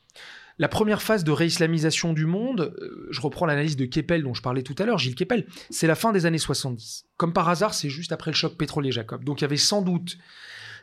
La 0.60 0.68
première 0.68 1.02
phase 1.02 1.24
de 1.24 1.32
réislamisation 1.32 2.14
du 2.14 2.26
monde, 2.26 2.74
euh, 2.82 3.08
je 3.12 3.22
reprends 3.22 3.46
l'analyse 3.46 3.76
de 3.76 3.86
Keppel 3.86 4.24
dont 4.24 4.34
je 4.34 4.42
parlais 4.42 4.64
tout 4.64 4.76
à 4.80 4.86
l'heure, 4.86 4.98
Gilles 4.98 5.16
Keppel, 5.16 5.46
c'est 5.70 5.88
la 5.88 5.96
fin 5.96 6.12
des 6.12 6.26
années 6.26 6.38
70. 6.38 7.06
Comme 7.16 7.34
par 7.34 7.48
hasard, 7.50 7.74
c'est 7.74 7.90
juste 7.90 8.12
après 8.12 8.32
le 8.32 8.36
choc 8.36 8.58
pétrolier 8.58 8.92
Jacob. 8.92 9.24
Donc 9.24 9.42
il 9.42 9.44
y 9.44 9.46
avait 9.46 9.58
sans 9.58 9.82
doute 9.82 10.18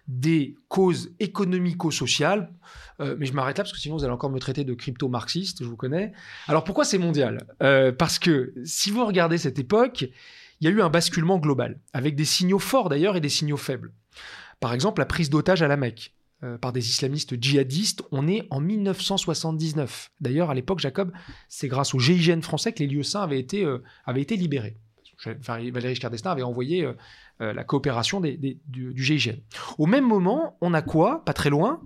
des 0.06 0.56
causes 0.68 1.12
économico-sociales, 1.18 2.52
euh, 3.00 3.16
mais 3.18 3.26
je 3.26 3.32
m'arrête 3.32 3.58
là 3.58 3.64
parce 3.64 3.72
que 3.72 3.78
sinon 3.78 3.96
vous 3.96 4.04
allez 4.04 4.12
encore 4.12 4.30
me 4.30 4.38
traiter 4.38 4.64
de 4.64 4.74
crypto-marxiste, 4.74 5.64
je 5.64 5.68
vous 5.68 5.76
connais. 5.76 6.12
Alors 6.46 6.64
pourquoi 6.64 6.84
c'est 6.84 6.98
mondial? 6.98 7.46
Euh, 7.62 7.90
Parce 7.90 8.18
que 8.18 8.52
si 8.64 8.90
vous 8.90 9.04
regardez 9.04 9.38
cette 9.38 9.58
époque, 9.58 10.02
il 10.60 10.64
y 10.64 10.68
a 10.68 10.70
eu 10.70 10.82
un 10.82 10.90
basculement 10.90 11.38
global, 11.38 11.80
avec 11.92 12.16
des 12.16 12.24
signaux 12.24 12.58
forts 12.58 12.88
d'ailleurs 12.90 13.16
et 13.16 13.20
des 13.20 13.28
signaux 13.28 13.56
faibles. 13.56 13.92
Par 14.60 14.72
exemple, 14.72 15.00
la 15.00 15.06
prise 15.06 15.30
d'otages 15.30 15.62
à 15.62 15.68
la 15.68 15.76
Mecque. 15.76 16.14
Euh, 16.42 16.58
par 16.58 16.72
des 16.72 16.88
islamistes 16.88 17.40
djihadistes. 17.40 18.02
On 18.10 18.26
est 18.26 18.46
en 18.50 18.60
1979. 18.60 20.10
D'ailleurs, 20.20 20.50
à 20.50 20.54
l'époque, 20.54 20.80
Jacob, 20.80 21.12
c'est 21.48 21.68
grâce 21.68 21.94
au 21.94 22.00
GIGN 22.00 22.40
français 22.40 22.72
que 22.72 22.80
les 22.80 22.88
lieux 22.88 23.04
saints 23.04 23.22
avaient 23.22 23.38
été, 23.38 23.64
euh, 23.64 23.82
avaient 24.04 24.20
été 24.20 24.36
libérés. 24.36 24.76
Valéry 25.24 25.94
Giscard 25.94 26.12
avait 26.32 26.42
envoyé 26.42 26.84
euh, 26.84 27.52
la 27.52 27.62
coopération 27.62 28.20
du, 28.20 28.58
du, 28.66 28.92
GIGN. 28.96 29.36
Au 29.78 29.86
même 29.86 30.04
moment, 30.04 30.58
on 30.60 30.74
a 30.74 30.82
quoi? 30.82 31.24
Pas 31.24 31.32
très 31.32 31.50
loin. 31.50 31.80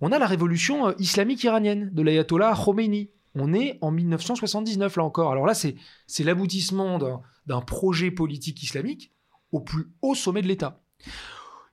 On 0.00 0.12
a 0.12 0.18
la 0.20 0.26
révolution 0.26 0.96
islamique 0.98 1.42
iranienne 1.42 1.90
de 1.92 2.02
l'ayatollah 2.02 2.54
Khomeini. 2.54 3.10
On 3.34 3.52
est 3.52 3.78
en 3.82 3.90
1979 3.90 4.96
là 4.96 5.04
encore. 5.04 5.32
Alors 5.32 5.44
là, 5.44 5.54
c'est 5.54 6.24
l'aboutissement 6.24 6.98
d'un 7.46 7.60
projet 7.60 8.12
politique 8.12 8.62
islamique 8.62 9.12
au 9.50 9.60
plus 9.60 9.88
haut 10.02 10.14
sommet 10.14 10.40
de 10.40 10.46
l'État. 10.46 10.80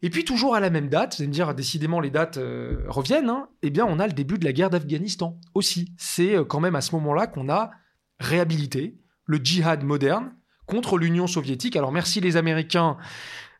Et 0.05 0.11
puis 0.11 0.23
toujours 0.23 0.53
à 0.53 0.59
la 0.59 0.69
même 0.69 0.87
date, 0.87 1.15
vous 1.15 1.23
allez 1.23 1.29
me 1.29 1.33
dire 1.33 1.55
décidément 1.55 1.99
les 1.99 2.11
dates 2.11 2.37
euh, 2.37 2.83
reviennent, 2.87 3.27
hein, 3.27 3.49
eh 3.63 3.71
bien 3.71 3.87
on 3.89 3.97
a 3.97 4.05
le 4.05 4.13
début 4.13 4.37
de 4.37 4.45
la 4.45 4.53
guerre 4.53 4.69
d'Afghanistan 4.69 5.39
aussi. 5.55 5.95
C'est 5.97 6.35
euh, 6.35 6.45
quand 6.45 6.59
même 6.59 6.75
à 6.75 6.81
ce 6.81 6.93
moment-là 6.93 7.25
qu'on 7.25 7.49
a 7.49 7.71
réhabilité 8.19 8.99
le 9.25 9.37
djihad 9.43 9.83
moderne 9.83 10.31
contre 10.67 10.99
l'Union 10.99 11.25
soviétique. 11.25 11.75
Alors 11.75 11.91
merci 11.91 12.21
les 12.21 12.37
Américains 12.37 12.97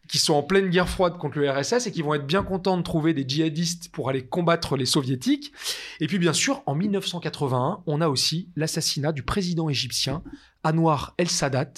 qui 0.08 0.20
sont 0.20 0.36
en 0.36 0.44
pleine 0.44 0.70
guerre 0.70 0.88
froide 0.88 1.18
contre 1.18 1.40
le 1.40 1.50
RSS 1.50 1.88
et 1.88 1.92
qui 1.92 2.04
vont 2.04 2.14
être 2.14 2.28
bien 2.28 2.44
contents 2.44 2.78
de 2.78 2.84
trouver 2.84 3.16
des 3.16 3.28
djihadistes 3.28 3.90
pour 3.92 4.10
aller 4.10 4.24
combattre 4.24 4.78
les 4.78 4.86
soviétiques. 4.86 5.52
Et 6.00 6.06
puis 6.06 6.20
bien 6.20 6.34
sûr, 6.34 6.62
en 6.68 6.76
1981, 6.76 7.82
on 7.88 8.02
a 8.02 8.08
aussi 8.08 8.52
l'assassinat 8.56 9.14
du 9.14 9.24
président 9.24 9.68
égyptien 9.68 10.22
Anwar 10.64 11.16
el-Sadat, 11.18 11.74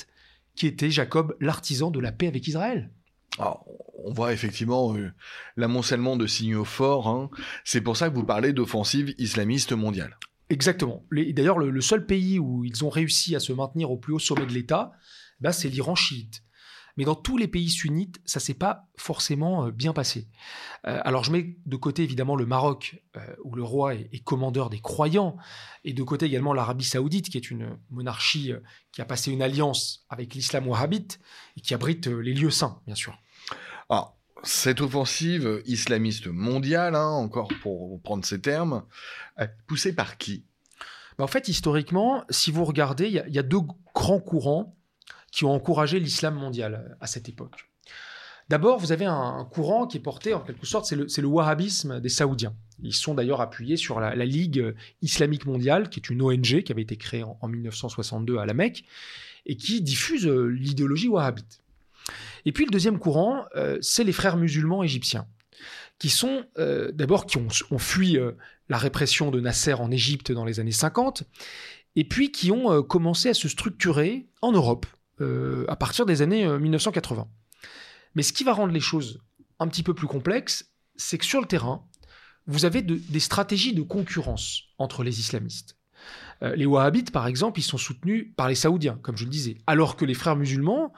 qui 0.55 0.67
était 0.67 0.91
Jacob 0.91 1.37
l'artisan 1.39 1.89
de 1.89 2.01
la 2.01 2.11
paix 2.11 2.27
avec 2.27 2.45
Israël. 2.49 2.91
Alors, 3.39 3.65
on 4.07 4.13
voit 4.13 4.33
effectivement 4.33 4.95
euh, 4.95 5.11
l'amoncellement 5.57 6.15
de 6.15 6.27
signaux 6.27 6.63
forts. 6.63 7.07
Hein. 7.07 7.29
C'est 7.65 7.81
pour 7.81 7.97
ça 7.97 8.09
que 8.09 8.15
vous 8.15 8.23
parlez 8.23 8.53
d'offensive 8.53 9.13
islamiste 9.17 9.73
mondiale. 9.73 10.17
Exactement. 10.49 11.03
D'ailleurs, 11.11 11.59
le, 11.59 11.81
seul 11.81 12.05
pays 12.05 12.39
où 12.39 12.63
ils 12.63 12.85
ont 12.85 12.89
réussi 12.89 13.35
à 13.35 13.41
se 13.41 13.51
maintenir 13.51 13.91
au 13.91 13.97
plus 13.97 14.13
haut 14.13 14.19
sommet 14.19 14.45
de 14.45 14.53
l'État, 14.53 14.93
bah, 15.41 15.51
c'est 15.51 15.67
l'Iran 15.67 15.95
chiite. 15.95 16.41
Mais 16.95 17.03
dans 17.03 17.15
tous 17.15 17.37
les 17.37 17.49
pays 17.49 17.69
sunnites, 17.69 18.19
ça 18.25 18.39
s'est 18.39 18.55
pas 18.55 18.87
forcément 18.95 19.65
euh, 19.65 19.71
bien 19.71 19.91
passé. 19.91 20.29
Euh, 20.87 20.99
alors 21.03 21.25
je 21.25 21.31
mets 21.31 21.57
de 21.65 21.75
côté 21.75 22.03
évidemment 22.03 22.37
le 22.37 22.45
Maroc, 22.45 23.03
où 23.43 23.55
le 23.55 23.63
roi 23.63 23.93
est, 23.95 24.23
commandeur 24.23 24.69
des 24.69 24.79
croyants, 24.79 25.35
et 25.83 25.91
de 25.91 26.01
côté 26.01 26.27
également 26.27 26.53
l'Arabie 26.53 26.85
saoudite, 26.85 27.29
qui 27.29 27.37
est 27.37 27.51
une 27.51 27.77
monarchie 27.89 28.53
qui 28.93 29.01
a 29.01 29.05
passé 29.05 29.31
une 29.31 29.41
alliance 29.41 30.05
avec 30.09 30.33
l'islam 30.33 30.65
wahhabite, 30.67 31.19
et 31.57 31.61
qui 31.61 31.73
abrite 31.73 32.07
les 32.07 32.33
lieux 32.33 32.51
saints, 32.51 32.81
bien 32.85 32.95
sûr. 32.95 33.17
Alors, 33.89 34.17
cette 34.43 34.81
offensive 34.81 35.61
islamiste 35.65 36.27
mondiale, 36.27 36.95
hein, 36.95 37.07
encore 37.07 37.49
pour 37.61 38.01
prendre 38.01 38.25
ces 38.25 38.41
termes, 38.41 38.83
poussée 39.67 39.93
par 39.93 40.17
qui? 40.17 40.45
Bah, 41.17 41.23
En 41.23 41.27
fait, 41.27 41.47
historiquement, 41.47 42.23
si 42.29 42.51
vous 42.51 42.65
regardez, 42.65 43.07
il 43.07 43.33
y, 43.33 43.39
a 43.39 43.43
deux 43.43 43.61
grands 43.95 44.19
courants 44.19 44.75
qui 45.31 45.45
ont 45.45 45.51
encouragé 45.51 45.99
l'islam 45.99 46.35
mondial 46.35 46.97
à 47.01 47.07
cette 47.07 47.29
époque. 47.29 47.69
D'abord, 48.49 48.79
vous 48.79 48.93
avez 48.93 49.05
un, 49.05 49.45
courant 49.51 49.87
qui 49.87 49.97
est 49.97 50.01
porté, 50.01 50.33
en 50.33 50.39
quelque 50.39 50.65
sorte, 50.65 50.85
c'est 50.85 51.21
le, 51.21 51.27
wahhabisme 51.27 51.99
des 51.99 52.09
Saoudiens. 52.09 52.55
Ils 52.81 52.93
sont 52.93 53.13
d'ailleurs 53.13 53.41
appuyés 53.41 53.75
sur 53.75 53.99
la, 53.99 54.15
Ligue 54.15 54.73
islamique 55.01 55.45
mondiale, 55.45 55.89
qui 55.89 55.99
est 55.99 56.09
une 56.09 56.21
ONG 56.21 56.63
qui 56.63 56.71
avait 56.71 56.83
été 56.83 56.95
créée 56.95 57.23
en, 57.23 57.37
en 57.41 57.47
1962 57.47 58.37
à 58.37 58.45
la 58.45 58.53
Mecque, 58.53 58.85
et 59.45 59.57
qui 59.57 59.81
diffuse 59.81 60.27
euh, 60.27 60.47
l'idéologie 60.47 61.07
wahhabite. 61.07 61.61
Et 62.47 62.53
puis 62.53 62.63
le 62.63 62.71
deuxième 62.71 62.97
courant, 62.97 63.43
euh, 63.57 63.77
c'est 63.81 64.05
les 64.05 64.13
frères 64.13 64.37
musulmans 64.37 64.81
égyptiens, 64.81 65.27
qui 65.99 66.07
sont 66.07 66.45
euh, 66.57 66.93
d'abord 66.93 67.25
qui 67.25 67.37
ont, 67.37 67.77
fui 67.77 68.17
euh, 68.17 68.31
la 68.69 68.77
répression 68.77 69.31
de 69.31 69.41
Nasser 69.41 69.73
en 69.73 69.91
Égypte 69.91 70.31
dans 70.31 70.45
les 70.45 70.61
années 70.61 70.71
50, 70.71 71.23
et 71.97 72.05
puis 72.05 72.31
qui 72.31 72.49
ont 72.51 72.83
commencé 72.83 73.27
à 73.27 73.33
se 73.33 73.49
structurer 73.49 74.29
en 74.41 74.53
Europe 74.53 74.85
à 75.19 75.75
partir 75.75 76.05
des 76.05 76.21
années 76.21 76.47
1980. 76.47 77.27
Mais 78.13 78.21
ce 78.21 78.31
qui 78.31 78.43
va 78.43 78.53
rendre 78.53 78.71
les 78.71 78.79
choses 78.79 79.19
un 79.57 79.67
petit 79.67 79.81
peu 79.81 79.95
plus 79.95 80.05
complexes, 80.05 80.71
c'est 80.95 81.17
que 81.17 81.25
sur 81.25 81.41
le 81.41 81.47
terrain, 81.47 81.83
vous 82.45 82.65
avez 82.65 82.83
des 82.83 83.19
stratégies 83.19 83.73
de 83.73 83.81
concurrence 83.81 84.65
entre 84.77 85.03
les 85.03 85.19
islamistes. 85.19 85.75
les 86.43 86.67
wahhabites, 86.67 87.09
par 87.09 87.25
exemple, 87.25 87.59
ils 87.59 87.63
sont 87.63 87.79
soutenus 87.79 88.31
par 88.37 88.47
les 88.47 88.53
saoudiens, 88.53 88.99
comme 89.01 89.17
je 89.17 89.23
le 89.23 89.31
disais, 89.31 89.57
alors 89.65 89.95
que 89.95 90.05
les 90.05 90.13
frères 90.13 90.35
musulmans, 90.35 90.93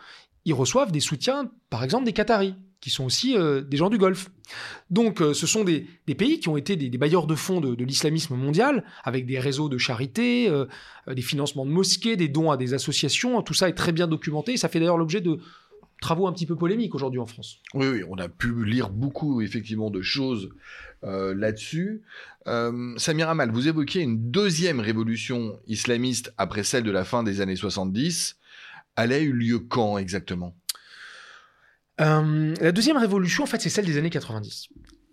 ils 0.49 0.53
reçoivent 0.53 0.91
des 0.91 0.99
soutiens, 0.99 1.51
par 1.69 1.83
exemple, 1.83 2.05
des 2.05 2.13
Qataris, 2.13 2.55
qui 2.81 2.89
sont 2.89 3.05
aussi 3.05 3.37
euh, 3.37 3.61
des 3.61 3.77
gens 3.77 3.89
du 3.89 3.97
Golfe. 3.97 4.31
Donc 4.89 5.21
euh, 5.21 5.33
ce 5.33 5.45
sont 5.45 5.63
des, 5.63 5.85
pays 6.17 6.39
qui 6.39 6.49
ont 6.49 6.57
été 6.57 6.75
des, 6.75 6.97
bailleurs 6.97 7.27
de 7.27 7.35
fonds 7.35 7.61
de, 7.61 7.83
l'islamisme 7.83 8.35
mondial, 8.35 8.83
avec 9.03 9.25
des 9.25 9.39
réseaux 9.39 9.69
de 9.69 9.77
charité, 9.77 10.49
euh, 10.49 10.65
des 11.07 11.21
financements 11.21 11.65
de 11.65 11.71
mosquées, 11.71 12.15
des 12.15 12.29
dons 12.29 12.49
à 12.51 12.57
des 12.57 12.73
associations. 12.73 13.41
Tout 13.43 13.53
ça 13.53 13.69
est 13.69 13.73
très 13.73 13.91
bien 13.91 14.07
documenté, 14.07 14.57
ça 14.57 14.69
fait 14.69 14.79
d'ailleurs 14.79 14.97
l'objet 14.97 15.21
de 15.21 15.39
travaux 16.01 16.27
un 16.27 16.33
petit 16.33 16.45
peu 16.45 16.55
polémiques 16.55 16.95
aujourd'hui 16.95 17.19
en 17.19 17.25
France. 17.25 17.59
Oui, 17.73 17.87
oui, 17.87 18.01
on 18.09 18.17
a 18.17 18.29
pu 18.29 18.65
lire 18.65 18.89
beaucoup 18.89 19.41
effectivement 19.41 19.89
de 19.89 20.01
choses 20.01 20.49
là-dessus. 21.03 22.01
Samir 22.97 23.29
Amal, 23.29 23.51
vous 23.51 23.67
évoquiez 23.67 24.01
une 24.01 24.31
deuxième 24.31 24.79
révolution 24.79 25.59
islamiste 25.67 26.33
après 26.37 26.63
celle 26.63 26.83
de 26.83 26.91
la 26.91 27.03
fin 27.03 27.21
des 27.23 27.41
années 27.41 27.57
70 27.57 28.38
elle 29.03 29.13
a 29.13 29.19
eu 29.19 29.33
lieu 29.33 29.59
quand 29.59 29.97
exactement? 29.97 30.55
Euh, 32.01 32.55
La 32.59 32.71
deuxième 32.71 32.97
révolution, 32.97 33.43
en 33.43 33.47
fait, 33.47 33.61
c'est 33.61 33.69
celle 33.69 33.85
des 33.85 33.97
années 33.97 34.09
90. 34.09 34.69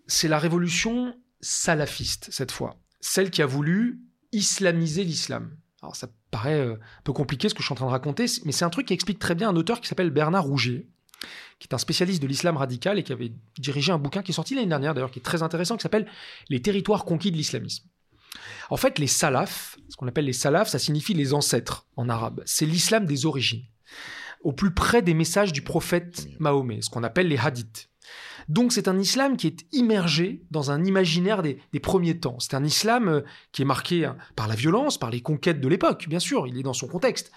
C'est 0.07 0.29
la 0.29 0.39
révolution 0.39 1.15
salafiste, 1.41 2.29
cette 2.31 2.53
fois. 2.53 2.79
Celle 3.01 3.31
qui 3.31 3.43
a 3.43 3.47
voulu 3.47 4.01
islamiser 4.33 5.05
l'islam. 5.05 5.57
Alors 5.83 5.97
ça 5.97 6.09
paraît 6.31 6.59
euh, 6.59 6.75
un 6.75 7.03
peu 7.05 7.13
compliqué 7.13 7.49
ce 7.49 7.55
que 7.55 7.61
je 7.61 7.67
suis 7.67 7.73
en 7.73 7.77
train 7.77 7.87
de 7.87 7.91
raconter, 7.91 8.27
mais 8.45 8.53
c'est 8.53 8.65
un 8.65 8.71
truc 8.71 8.87
qui 8.87 8.95
explique 8.95 9.19
très 9.19 9.35
bien 9.35 9.49
un 9.49 9.57
auteur 9.57 9.81
qui 9.81 9.89
s'appelle 9.89 10.11
Bernard 10.11 10.45
Rouget, 10.45 10.89
qui 11.59 11.69
est 11.69 11.75
un 11.75 11.79
spécialiste 11.79 12.23
de 12.23 12.27
l'islam 12.27 12.57
radical 12.57 12.99
et 12.99 13.03
qui 13.03 13.13
avait 13.13 13.33
dirigé 13.59 13.93
un 13.93 13.99
bouquin 13.99 14.23
qui 14.23 14.33
est 14.33 14.35
sorti 14.35 14.55
l'année 14.55 14.69
dernière 14.69 14.95
d'ailleurs, 14.95 15.11
qui 15.11 15.19
est 15.19 15.23
très 15.23 15.43
intéressant, 15.43 15.77
qui 15.77 15.83
s'appelle 15.83 16.07
Les 16.49 16.61
territoires 16.61 17.05
conquis 17.05 17.31
de 17.31 17.37
l'islamisme. 17.37 17.89
En 18.69 18.77
fait, 18.77 18.99
les 18.99 19.07
salafs, 19.07 19.77
ce 19.89 19.97
qu'on 19.97 20.09
appelle 20.09 20.25
les 20.25 20.33
salafs, 20.33 20.69
ça 20.69 20.79
signifie 20.79 21.15
les 21.15 21.33
ancêtres 21.35 21.87
en 21.97 22.09
arabe. 22.09 22.43
C'est 22.47 22.67
l'islam 22.67 23.07
des 23.07 23.25
origines 23.27 23.65
au 24.47 24.53
plus 24.53 24.73
près 24.73 25.03
des 25.03 25.13
messages 25.13 25.53
du 25.53 25.61
prophète 25.61 26.29
Mahomet, 26.39 26.81
ce 26.81 26.89
qu'on 26.89 27.03
appelle 27.03 27.27
les 27.27 27.37
hadiths. 27.37 27.91
Donc 28.49 28.71
c'est 28.73 28.87
un 28.87 28.97
islam 28.97 29.37
qui 29.37 29.49
est 29.49 29.67
immergé 29.73 30.45
dans 30.53 30.71
un 30.71 30.85
imaginaire 30.85 31.43
des, 31.43 31.59
premiers 31.83 32.21
temps. 32.21 32.39
C'est 32.39 32.55
un 32.55 32.63
islam 32.63 33.09
euh, 33.09 33.23
qui 33.51 33.63
est 33.63 33.65
marqué 33.65 34.05
hein, 34.05 34.17
par 34.37 34.47
la 34.47 34.55
violence, 34.55 34.99
par 34.99 35.11
les 35.11 35.21
conquêtes 35.21 35.61
de 35.61 35.67
l'époque, 35.67 36.07
bien 36.09 36.21
sûr, 36.21 36.47
il 36.47 36.57
est 36.57 36.63
dans 36.63 36.75
son 36.75 36.87
contexte. 36.87 37.33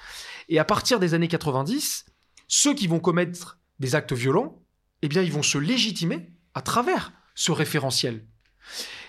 Et 0.49 0.59
à 0.59 0.65
partir 0.65 0.99
des 0.99 1.15
années 1.15 1.27
90, 1.27 2.05
ceux 2.47 2.75
qui 2.75 2.85
vont 2.85 2.99
commettre 2.99 3.57
des 3.79 3.95
actes 3.95 4.13
violents, 4.13 4.61
eh 5.01 5.07
bien 5.07 5.23
ils 5.23 5.31
vont 5.31 5.41
se 5.41 5.57
légitimer 5.57 6.29
à 6.53 6.61
travers 6.61 7.11
ce 7.33 7.51
référentiel. 7.51 8.27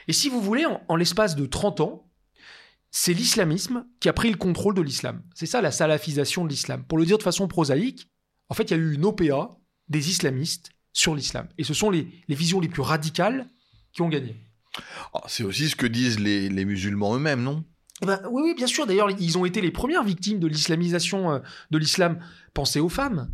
Et 0.09 0.15
si 0.15 0.31
vous 0.31 0.41
voulez, 0.41 0.65
en, 0.65 0.97
l'espace 0.97 1.37
de 1.37 1.45
30 1.45 1.81
ans, 1.81 2.10
c'est 2.91 3.13
l'islamisme 3.15 3.87
qui 4.01 4.09
a 4.09 4.13
pris 4.13 4.31
le 4.31 4.37
contrôle 4.37 4.75
de 4.75 4.83
l'islam. 4.83 5.23
C'est 5.35 5.47
ça 5.47 5.61
la 5.61 5.71
salafisation 5.71 6.45
de 6.45 6.51
l'islam. 6.51 6.85
Pour 6.85 6.99
le 6.99 7.07
dire 7.07 7.19
de 7.19 7.23
façon 7.23 7.47
prosaïque, 7.47 8.09
en 8.49 8.55
fait, 8.55 8.65
il 8.65 8.71
y 8.73 8.75
a 8.75 8.77
eu 8.77 8.95
une 8.95 9.05
OPA 9.05 9.51
des 9.89 10.11
islamistes 10.11 10.71
sur 10.93 11.15
l'islam. 11.15 11.49
Et 11.57 11.65
ce 11.65 11.75
sont 11.75 11.91
les, 11.91 12.09
visions 12.29 12.61
les 12.61 12.69
plus 12.69 12.83
radicales 12.83 13.47
qui 13.93 14.03
ont 14.03 14.09
gagné. 14.09 14.37
Ah, 15.15 15.23
c'est 15.29 15.45
aussi 15.45 15.69
ce 15.69 15.77
que 15.77 15.87
disent 15.87 16.19
les, 16.19 16.65
musulmans 16.65 17.15
eux-mêmes, 17.15 17.43
non? 17.43 17.65
Eh 18.03 18.07
ben, 18.07 18.21
oui, 18.31 18.43
oui, 18.45 18.55
bien 18.55 18.67
sûr. 18.67 18.87
D'ailleurs, 18.87 19.11
ils 19.11 19.39
ont 19.39 19.45
été 19.45 19.61
les 19.61 19.71
premières 19.71 20.05
victimes 20.05 20.41
de 20.41 20.47
l'islamisation 20.47 21.33
euh, 21.33 21.39
de 21.71 21.79
l'islam. 21.79 22.19
Pensez 22.55 22.81
aux 22.81 22.89
femmes. 22.89 23.31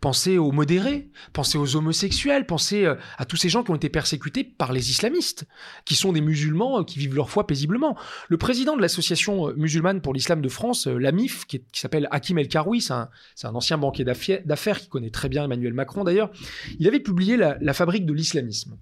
Pensez 0.00 0.38
aux 0.38 0.52
modérés, 0.52 1.10
pensez 1.32 1.58
aux 1.58 1.76
homosexuels, 1.76 2.46
pensez 2.46 2.84
euh, 2.84 2.94
à 3.16 3.24
tous 3.24 3.36
ces 3.36 3.48
gens 3.48 3.62
qui 3.62 3.70
ont 3.70 3.76
été 3.76 3.88
persécutés 3.88 4.44
par 4.44 4.72
les 4.72 4.90
islamistes, 4.90 5.46
qui 5.84 5.94
sont 5.94 6.12
des 6.12 6.20
musulmans 6.20 6.80
euh, 6.80 6.84
qui 6.84 6.98
vivent 6.98 7.14
leur 7.14 7.30
foi 7.30 7.46
paisiblement. 7.46 7.96
Le 8.28 8.36
président 8.36 8.76
de 8.76 8.82
l'association 8.82 9.48
euh, 9.48 9.54
musulmane 9.56 10.00
pour 10.00 10.14
l'islam 10.14 10.40
de 10.40 10.48
France, 10.48 10.86
l'AMIF, 10.86 11.46
qui, 11.46 11.62
s'appelle 11.72 12.08
Hakim 12.10 12.38
El 12.38 12.48
Karoui, 12.48 12.80
c'est 12.80 12.92
un, 12.92 13.54
ancien 13.54 13.78
banquier 13.78 14.04
d'affaires 14.04 14.80
qui 14.80 14.88
connaît 14.88 15.10
très 15.10 15.28
bien 15.28 15.44
Emmanuel 15.44 15.74
Macron 15.74 16.04
d'ailleurs, 16.04 16.30
il 16.78 16.86
avait 16.86 17.00
publié 17.00 17.36
la 17.36 17.72
fabrique 17.72 18.06
de 18.06 18.12
l'islamisme. 18.12 18.78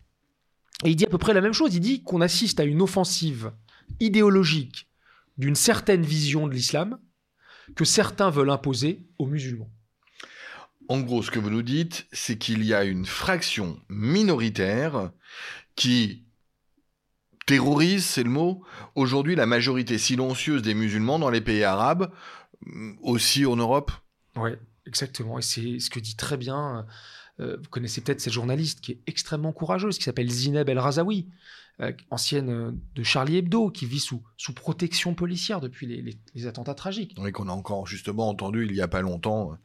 Et 0.84 0.90
il 0.90 0.96
dit 0.96 1.06
à 1.06 1.08
peu 1.08 1.18
près 1.18 1.32
la 1.32 1.40
même 1.40 1.52
chose, 1.52 1.74
il 1.74 1.80
dit 1.80 2.02
qu'on 2.02 2.20
assiste 2.20 2.60
à 2.60 2.64
une 2.64 2.82
offensive 2.82 3.52
idéologique 4.00 4.88
d'une 5.38 5.54
certaine 5.54 6.02
vision 6.02 6.46
de 6.46 6.52
l'islam 6.52 6.98
que 7.74 7.84
certains 7.84 8.30
veulent 8.30 8.50
imposer 8.50 9.06
aux 9.18 9.26
musulmans. 9.26 9.70
En 10.88 11.00
gros, 11.00 11.22
ce 11.22 11.30
que 11.30 11.38
vous 11.38 11.50
nous 11.50 11.62
dites, 11.62 12.06
c'est 12.12 12.38
qu'il 12.38 12.64
y 12.64 12.72
a 12.72 12.84
une 12.84 13.06
fraction 13.06 13.80
minoritaire 13.88 15.10
qui 15.74 16.24
terrorise, 17.46 18.04
c'est 18.04 18.24
le 18.24 18.30
mot, 18.30 18.64
aujourd'hui 18.94 19.36
la 19.36 19.46
majorité 19.46 19.98
silencieuse 19.98 20.62
des 20.62 20.74
musulmans 20.74 21.18
dans 21.18 21.30
les 21.30 21.40
pays 21.40 21.64
arabes, 21.64 22.12
mm, 22.66 22.94
aussi 23.02 23.46
en 23.46 23.56
Europe. 23.56 23.92
Oui, 24.34 24.50
exactement. 24.86 25.38
Et 25.38 25.42
c'est 25.42 25.78
ce 25.78 25.88
que 25.88 26.00
dit 26.00 26.16
très 26.16 26.36
bien, 26.36 26.86
euh, 27.40 27.56
vous 27.62 27.68
connaissez 27.70 28.00
peut-être 28.00 28.20
cette 28.20 28.32
journaliste 28.32 28.80
qui 28.80 28.92
est 28.92 29.00
extrêmement 29.06 29.52
courageuse, 29.52 29.98
qui 29.98 30.04
s'appelle 30.04 30.30
Zineb 30.30 30.68
El 30.68 30.78
Razaoui, 30.78 31.28
euh, 31.82 31.92
ancienne 32.10 32.48
euh, 32.48 32.72
de 32.94 33.02
Charlie 33.02 33.36
Hebdo, 33.36 33.68
qui 33.68 33.84
vit 33.84 34.00
sous, 34.00 34.22
sous 34.38 34.54
protection 34.54 35.12
policière 35.12 35.60
depuis 35.60 35.86
les, 36.34 36.46
attentats 36.46 36.72
tragiques. 36.72 37.14
Oui, 37.18 37.32
qu'on 37.32 37.50
a 37.50 37.52
encore 37.52 37.86
justement 37.86 38.30
entendu 38.30 38.64
il 38.64 38.72
n'y 38.72 38.80
a 38.80 38.88
pas 38.88 39.02
longtemps 39.02 39.52
euh, 39.52 39.56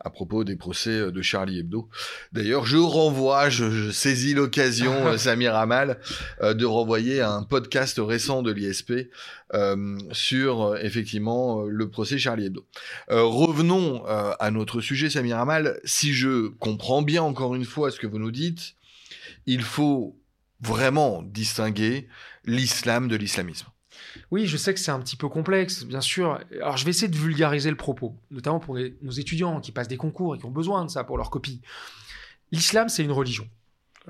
à 0.00 0.08
propos 0.08 0.42
des 0.42 0.56
procès 0.56 1.12
de 1.12 1.20
Charlie 1.20 1.58
Hebdo. 1.58 1.90
D'ailleurs, 2.32 2.64
je 2.64 2.78
renvoie, 2.78 3.50
je, 3.50 3.90
saisis 3.90 4.32
l'occasion, 4.32 4.94
Samir 5.18 5.54
Amal, 5.54 6.00
de 6.42 6.64
renvoyer 6.64 7.20
un 7.20 7.42
podcast 7.42 8.00
récent 8.00 8.40
de 8.42 8.52
l'ISP 8.52 9.10
sur 10.12 10.78
effectivement 10.78 11.64
le 11.64 11.90
procès 11.90 12.16
Charlie 12.16 12.46
Hebdo. 12.46 12.64
revenons 13.10 14.06
à 14.06 14.50
notre 14.50 14.80
sujet, 14.80 15.10
Samir 15.10 15.38
Amal. 15.38 15.78
Si 15.84 16.14
je 16.14 16.48
comprends 16.48 17.02
bien 17.02 17.22
encore 17.22 17.54
une 17.54 17.66
fois 17.66 17.90
ce 17.90 18.00
que 18.00 18.06
vous 18.06 18.18
nous 18.18 18.30
dites, 18.30 18.76
il 19.44 19.60
faut 19.60 20.19
vraiment 20.60 21.22
distinguer 21.22 22.08
l'islam 22.44 23.08
de 23.08 23.16
l'islamisme. 23.16 23.66
Oui, 24.30 24.46
je 24.46 24.56
sais 24.56 24.74
que 24.74 24.80
c'est 24.80 24.90
un 24.90 25.00
petit 25.00 25.16
peu 25.16 25.28
complexe, 25.28 25.84
bien 25.84 26.00
sûr. 26.00 26.40
Alors, 26.60 26.76
je 26.76 26.84
vais 26.84 26.90
essayer 26.90 27.08
de 27.08 27.16
vulgariser 27.16 27.70
le 27.70 27.76
propos, 27.76 28.16
notamment 28.30 28.60
pour 28.60 28.78
nos 29.02 29.10
étudiants 29.10 29.60
qui 29.60 29.72
passent 29.72 29.88
des 29.88 29.96
concours 29.96 30.34
et 30.34 30.38
qui 30.38 30.44
ont 30.46 30.50
besoin 30.50 30.84
de 30.84 30.90
ça 30.90 31.04
pour 31.04 31.16
leur 31.16 31.30
copie. 31.30 31.60
L'islam, 32.52 32.88
c'est 32.88 33.04
une 33.04 33.12
religion. 33.12 33.48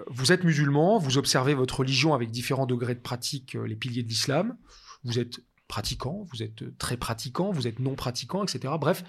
Vous 0.06 0.32
êtes 0.32 0.44
musulman, 0.44 0.98
vous 0.98 1.18
observez 1.18 1.54
votre 1.54 1.80
religion 1.80 2.14
avec 2.14 2.30
différents 2.30 2.66
degrés 2.66 2.94
de 2.94 3.00
pratique, 3.00 3.56
euh, 3.56 3.66
les 3.66 3.76
piliers 3.76 4.02
de 4.02 4.08
l'islam. 4.08 4.56
Vous 5.04 5.18
êtes 5.18 5.40
pratiquant, 5.68 6.26
vous 6.32 6.42
êtes 6.42 6.76
très 6.78 6.96
pratiquant, 6.96 7.50
vous 7.50 7.66
êtes 7.66 7.78
non 7.80 7.94
pratiquant, 7.94 8.42
etc. 8.42 8.74
Bref, 8.78 9.04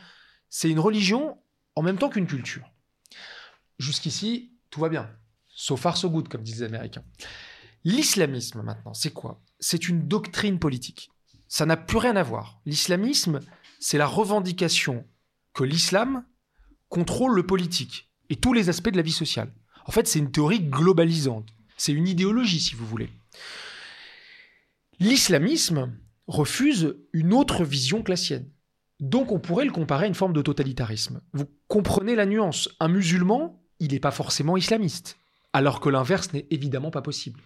c'est 0.50 0.70
une 0.70 0.80
religion 0.80 1.38
en 1.76 1.82
même 1.82 1.98
temps 1.98 2.10
qu'une 2.10 2.28
culture. 2.28 2.70
Jusqu'ici, 3.80 4.54
tout 4.70 4.80
va 4.80 4.90
bien. 4.90 5.10
So 5.62 5.78
far, 5.78 5.96
so 5.96 6.10
good, 6.10 6.28
comme 6.28 6.42
disent 6.42 6.62
les 6.62 6.66
Américains. 6.66 7.04
L'islamisme, 7.84 8.64
maintenant, 8.64 8.96
c'est 8.96 9.14
quoi? 9.14 9.40
C'est 9.60 9.88
une 9.88 10.08
doctrine 10.08 10.58
politique. 10.58 11.12
Ça 11.48 11.68
n'a 11.68 11.78
plus 11.78 12.00
rien 12.00 12.16
à 12.16 12.24
voir. 12.24 12.60
L'islamisme, 12.66 13.42
c'est 13.80 14.00
la 14.00 14.08
revendication 14.08 15.06
que 15.54 15.64
l'islam 15.64 16.26
contrôle 16.90 17.36
le 17.36 17.46
politique 17.46 18.10
et 18.32 18.38
tous 18.38 18.54
les 18.54 18.70
aspects 18.70 18.90
de 18.90 18.98
la 18.98 19.04
vie 19.04 19.12
sociale. 19.12 19.54
En 19.86 19.92
fait, 19.92 20.08
c'est 20.08 20.18
une 20.18 20.32
théorie 20.32 20.62
globalisante. 20.62 21.50
C'est 21.78 21.94
une 21.94 22.08
idéologie, 22.08 22.60
si 22.60 22.74
vous 22.74 22.88
voulez. 22.88 23.12
L'islamisme 25.00 25.96
refuse 26.26 26.96
une 27.14 27.34
autre 27.34 27.64
vision 27.66 28.02
que 28.02 28.10
la 28.10 28.18
sienne. 28.18 28.50
Donc 29.00 29.32
on 29.32 29.40
pourrait 29.40 29.66
le 29.66 29.72
comparer 29.72 30.06
à 30.06 30.08
une 30.08 30.16
forme 30.16 30.34
de 30.34 30.42
totalitarisme. 30.42 31.22
Vous 31.34 31.46
comprenez 31.68 32.16
la 32.16 32.26
nuance. 32.26 32.68
Un 32.80 32.88
musulman, 32.88 33.64
il 33.80 33.92
n'est 33.92 34.00
pas 34.00 34.10
forcément 34.10 34.58
islamiste 34.58 35.20
alors 35.54 35.80
que 35.80 35.90
l'inverse 35.90 36.34
n'est 36.34 36.48
évidemment 36.50 36.92
pas 36.92 37.02
possible. 37.02 37.42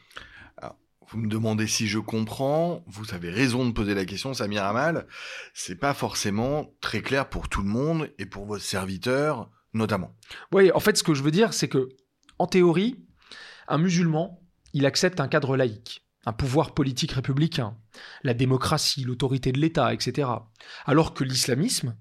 vous 1.08 1.18
me 1.18 1.28
demandez 1.28 1.68
si 1.68 1.88
je 1.88 2.00
comprends, 2.00 2.84
vous 2.88 3.14
avez 3.14 3.30
raison 3.30 3.66
de 3.68 3.72
poser 3.72 3.94
la 3.94 4.06
question, 4.06 4.34
Samir 4.34 4.64
Amal, 4.64 5.08
c'est 5.54 5.76
pas 5.76 5.94
forcément 5.94 6.74
très 6.82 7.02
clair 7.02 7.30
pour 7.30 7.50
tout 7.50 7.62
le 7.62 7.70
monde 7.70 8.10
et 8.18 8.26
pour 8.26 8.46
vos 8.46 8.60
serviteurs 8.60 9.50
notamment. 9.76 10.16
Oui, 10.52 10.72
en 10.72 10.80
fait, 10.80 10.98
ce 10.98 11.04
que 11.04 11.14
je 11.14 11.22
veux 11.22 11.32
dire, 11.32 11.54
c'est 11.54 11.68
que, 11.68 11.90
en 12.40 12.48
théorie, 12.48 13.06
un 13.68 13.78
musulman, 13.78 14.42
il 14.74 14.86
accepte 14.86 15.20
un 15.20 15.28
cadre 15.28 15.56
laïque, 15.56 16.06
un 16.26 16.34
pouvoir 16.34 16.74
politique 16.74 17.12
républicain, 17.12 17.78
la 18.24 18.34
démocratie, 18.34 19.04
l'autorité 19.04 19.52
de 19.52 19.60
l'État, 19.60 19.94
etc. 19.94 20.30
Alors 20.86 21.14
que 21.14 21.24
l'islamisme, 21.24 21.96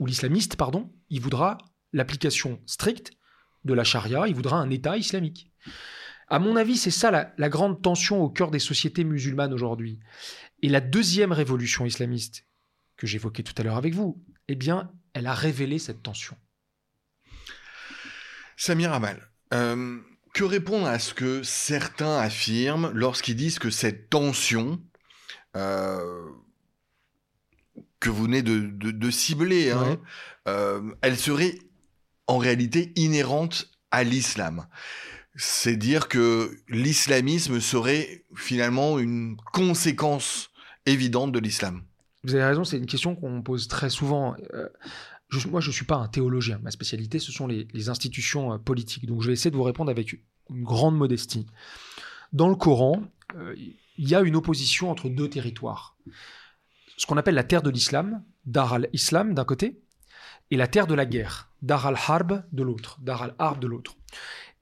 ou 0.00 0.06
l'islamiste, 0.06 0.56
pardon, 0.56 0.92
il 1.10 1.20
voudra 1.20 1.58
l'application 1.92 2.60
stricte 2.66 3.12
de 3.64 3.74
la 3.74 3.84
charia, 3.84 4.26
il 4.26 4.34
voudra 4.34 4.58
un 4.58 4.70
État 4.70 4.96
islamique. 4.96 5.50
À 6.28 6.38
mon 6.38 6.56
avis, 6.56 6.76
c'est 6.76 6.90
ça 6.90 7.10
la, 7.10 7.48
grande 7.48 7.82
tension 7.82 8.22
au 8.22 8.28
cœur 8.28 8.50
des 8.50 8.60
sociétés 8.60 9.04
musulmanes 9.04 9.52
aujourd'hui. 9.52 9.98
Et 10.62 10.68
la 10.68 10.80
deuxième 10.80 11.32
révolution 11.32 11.86
islamiste, 11.86 12.46
que 12.96 13.06
j'évoquais 13.06 13.42
tout 13.42 13.54
à 13.56 13.62
l'heure 13.62 13.76
avec 13.76 13.94
vous, 13.94 14.22
eh 14.46 14.54
bien, 14.54 14.92
elle 15.12 15.26
a 15.26 15.34
révélé 15.34 15.78
cette 15.78 16.02
tension. 16.02 16.36
Samir 18.56 18.92
Amal, 18.92 19.28
euh, 19.54 19.98
que 20.34 20.44
répondre 20.44 20.86
à 20.86 20.98
ce 20.98 21.14
que 21.14 21.42
certains 21.42 22.18
affirment 22.18 22.90
lorsqu'ils 22.94 23.36
disent 23.36 23.58
que 23.58 23.70
cette 23.70 24.10
tension 24.10 24.80
euh, 25.56 26.28
que 27.98 28.08
vous 28.08 28.24
venez 28.24 28.42
de, 28.42 29.10
cibler, 29.10 29.70
hein, 29.70 30.00
euh, 30.48 30.94
elle 31.02 31.18
serait 31.18 31.58
en 32.30 32.38
réalité 32.38 32.92
inhérente 32.94 33.68
à 33.90 34.04
l'islam. 34.04 34.66
C'est 35.34 35.76
dire 35.76 36.06
que 36.06 36.56
l'islamisme 36.68 37.60
serait 37.60 38.24
finalement 38.36 39.00
une 39.00 39.36
conséquence 39.52 40.50
évidente 40.86 41.32
de 41.32 41.40
l'islam. 41.40 41.82
Vous 42.22 42.34
avez 42.34 42.44
raison, 42.44 42.62
c'est 42.62 42.78
une 42.78 42.86
question 42.86 43.16
qu'on 43.16 43.42
pose 43.42 43.66
très 43.66 43.90
souvent. 43.90 44.36
Euh, 44.54 44.68
moi, 45.48 45.60
je 45.60 45.68
ne 45.68 45.72
suis 45.72 45.84
pas 45.84 45.96
un 45.96 46.06
théologien. 46.06 46.60
Ma 46.62 46.70
spécialité, 46.70 47.18
ce 47.18 47.32
sont 47.32 47.48
les, 47.48 47.88
institutions 47.88 48.52
euh, 48.52 48.58
politiques. 48.58 49.06
Donc, 49.06 49.22
je 49.22 49.26
vais 49.26 49.32
essayer 49.32 49.50
de 49.50 49.56
vous 49.56 49.64
répondre 49.64 49.90
avec 49.90 50.12
une 50.12 50.62
grande 50.62 50.96
modestie. 50.96 51.46
Dans 52.32 52.48
le 52.48 52.54
Coran, 52.54 53.02
euh, 53.34 53.54
il 53.56 54.08
y 54.08 54.14
a 54.14 54.20
une 54.20 54.36
opposition 54.36 54.88
entre 54.90 55.08
deux 55.08 55.28
territoires. 55.28 55.96
Ce 56.96 57.06
qu'on 57.06 57.16
appelle 57.16 57.34
la 57.34 57.44
terre 57.44 57.62
de 57.62 57.70
l'islam, 57.70 58.22
Dar 58.46 58.72
al-Islam 58.74 59.34
d'un 59.34 59.44
côté, 59.44 59.80
et 60.50 60.56
la 60.56 60.66
terre 60.66 60.86
de 60.86 60.94
la 60.94 61.06
guerre, 61.06 61.50
Dar 61.62 61.86
al-Harb 61.86 62.44
de 62.52 62.62
l'autre, 62.62 62.98
Dar 63.00 63.22
al-Harb 63.22 63.60
de 63.60 63.66
l'autre. 63.66 63.96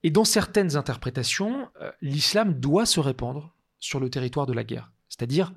Et 0.03 0.11
dans 0.11 0.23
certaines 0.23 0.75
interprétations, 0.75 1.69
euh, 1.81 1.91
l'islam 2.01 2.53
doit 2.53 2.85
se 2.85 2.99
répandre 2.99 3.53
sur 3.79 3.99
le 3.99 4.09
territoire 4.09 4.45
de 4.45 4.53
la 4.53 4.63
guerre, 4.63 4.91
c'est-à-dire 5.09 5.53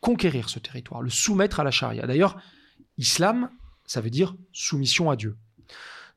conquérir 0.00 0.48
ce 0.48 0.58
territoire, 0.58 1.00
le 1.00 1.10
soumettre 1.10 1.60
à 1.60 1.64
la 1.64 1.70
charia. 1.70 2.06
D'ailleurs, 2.06 2.40
islam, 2.98 3.50
ça 3.86 4.00
veut 4.00 4.10
dire 4.10 4.36
soumission 4.52 5.10
à 5.10 5.16
Dieu. 5.16 5.36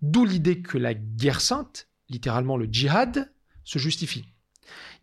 D'où 0.01 0.25
l'idée 0.25 0.61
que 0.61 0.77
la 0.77 0.93
guerre 0.93 1.41
sainte, 1.41 1.87
littéralement 2.09 2.57
le 2.57 2.65
djihad, 2.65 3.31
se 3.63 3.79
justifie. 3.79 4.25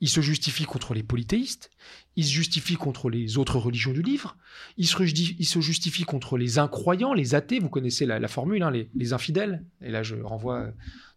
Il 0.03 0.09
se 0.09 0.21
justifie 0.21 0.65
contre 0.65 0.95
les 0.95 1.05
polythéistes, 1.05 1.71
il 2.17 2.25
se 2.25 2.33
justifie 2.33 2.75
contre 2.75 3.09
les 3.09 3.39
autres 3.39 3.59
religions 3.59 3.93
du 3.93 4.03
livre, 4.03 4.37
il 4.77 4.87
se, 4.87 5.01
il 5.03 5.47
se 5.47 5.61
justifie 5.61 6.03
contre 6.03 6.37
les 6.37 6.59
incroyants, 6.59 7.15
les 7.15 7.37
athées, 7.37 7.61
vous 7.61 7.69
connaissez 7.69 8.05
la, 8.05 8.29
formule, 8.29 8.65
hein, 8.65 8.73
les, 8.73 9.13
infidèles. 9.13 9.65
Et 9.81 9.91
là, 9.91 10.03
je 10.03 10.17
renvoie 10.17 10.67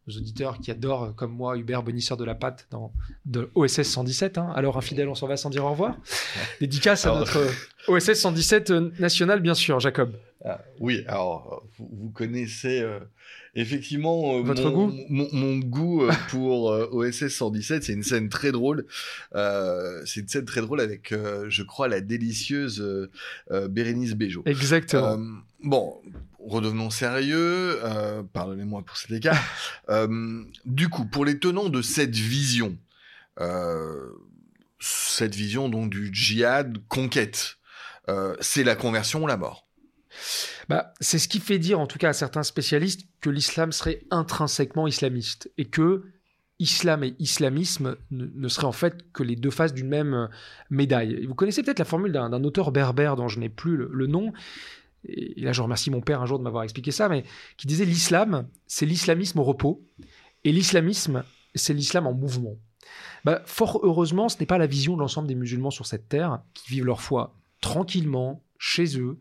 aux 0.08 0.17
auditeurs 0.17 0.60
qui 0.60 0.69
adorent, 0.69 1.15
comme 1.15 1.32
moi, 1.32 1.58
Hubert 1.58 1.82
Bonisseur 1.82 2.15
de 2.15 2.24
la 2.24 2.36
Patte 2.36 2.67
dans 2.69 2.93
de 3.26 3.50
OSS 3.56 3.82
117. 3.82 4.38
Hein. 4.38 4.54
Alors, 4.56 4.78
infidèle, 4.78 5.10
on 5.10 5.15
s'en 5.15 5.28
va 5.28 5.36
sans 5.36 5.50
dire 5.50 5.65
au 5.65 5.71
revoir. 5.71 5.98
Dédicace 6.62 7.08
à 7.08 7.15
notre 7.15 7.43
OSS 7.88 8.13
117 8.13 8.69
national, 9.00 9.41
bien 9.41 9.56
sûr, 9.56 9.80
Jacob. 9.80 10.15
Ah, 10.43 10.60
oui, 10.80 11.04
alors 11.08 11.65
vous, 11.80 12.10
connaissez 12.10 12.82
euh, 12.82 13.00
effectivement 13.56 14.38
euh, 14.38 14.41
Votre 14.41 14.69
mon, 14.69 14.88
goût 14.88 15.28
mon, 15.32 15.58
goût 15.58 16.04
euh, 16.04 16.12
pour 16.30 16.65
OSS 16.65 17.30
117. 17.30 17.84
C'est 17.84 17.93
une 17.93 18.04
scène 18.04 18.30
très 18.30 18.52
drôle. 18.52 18.86
c'est 19.34 20.19
une 20.19 20.28
scène 20.28 20.45
très 20.45 20.62
drôle 20.62 20.82
avec, 20.82 21.13
je 21.13 21.63
crois, 21.63 21.88
la 21.88 22.02
délicieuse 22.02 23.10
Bérénice 23.69 24.13
Bejo. 24.13 24.43
Exactement. 24.45 25.17
bon, 25.63 26.02
redevenons 26.39 26.89
sérieux. 26.89 27.80
Pardonnez-moi 28.34 28.84
pour 28.84 28.98
cet 28.98 29.12
écart. 29.12 29.41
du 30.65 30.89
coup, 30.89 31.06
pour 31.06 31.26
les 31.26 31.39
tenants 31.39 31.69
de 31.69 31.82
cette 31.82 32.15
vision, 32.15 32.78
cette 34.80 35.34
vision 35.34 35.69
donc 35.69 35.89
du 35.89 36.13
djihad 36.13 36.78
conquête, 36.88 37.58
c'est 38.41 38.63
la 38.63 38.76
conversion 38.76 39.24
ou 39.24 39.28
la 39.28 39.38
mort? 39.38 39.64
Bah, 40.69 40.93
c'est 40.99 41.19
ce 41.19 41.28
qui 41.28 41.39
fait 41.39 41.60
dire, 41.60 41.80
en 41.80 41.88
tout 41.88 41.97
cas 41.97 42.10
à 42.10 42.13
certains 42.13 42.43
spécialistes, 42.43 43.08
que 43.21 43.30
l'islam 43.30 43.71
serait 43.71 44.04
intrinsèquement 44.12 44.88
islamiste 44.88 45.51
et 45.58 45.65
que 45.65 46.04
islam 46.60 47.04
et 47.04 47.15
islamisme 47.19 47.97
ne, 48.12 48.47
seraient 48.47 48.67
en 48.67 48.71
fait 48.71 49.12
que 49.12 49.23
les 49.23 49.36
deux 49.36 49.51
faces 49.51 49.73
d'une 49.73 49.89
même 49.89 50.13
euh, 50.13 50.28
médaille. 50.69 51.25
Vous 51.25 51.36
connaissez 51.36 51.63
peut-être 51.63 51.80
la 51.80 51.86
formule 51.86 52.12
d'un 52.12 52.43
auteur 52.43 52.71
berbère 52.71 53.15
dont 53.15 53.28
je 53.28 53.39
n'ai 53.39 53.49
plus 53.49 53.75
le, 53.75 54.08
nom, 54.08 54.32
et 55.08 55.41
là 55.41 55.51
je 55.51 55.62
remercie 55.62 55.91
mon 55.91 56.01
père 56.01 56.21
un 56.21 56.25
jour 56.25 56.39
de 56.39 56.43
m'avoir 56.43 56.63
expliqué 56.63 56.91
ça, 56.91 57.10
mais 57.10 57.23
qui 57.58 57.67
disait 57.67 57.86
l'islam, 57.86 58.47
c'est 58.67 58.86
l'islamisme 58.86 59.39
au 59.39 59.43
repos, 59.43 59.84
et 60.43 60.51
l'islamisme, 60.51 61.23
c'est 61.56 61.73
l'islam 61.73 62.08
en 62.08 62.13
mouvement. 62.13 62.56
Bah, 63.25 63.41
fort 63.45 63.80
heureusement, 63.84 64.30
ce 64.30 64.38
n'est 64.39 64.45
pas 64.45 64.60
la 64.60 64.67
vision 64.67 64.95
de 64.95 65.01
l'ensemble 65.01 65.28
des 65.28 65.36
musulmans 65.36 65.71
sur 65.71 65.86
cette 65.86 66.08
terre, 66.08 66.41
qui 66.54 66.71
vivent 66.71 66.86
leur 66.86 67.01
foi 67.01 67.36
tranquillement, 67.60 68.43
chez 68.58 68.97
eux, 68.99 69.17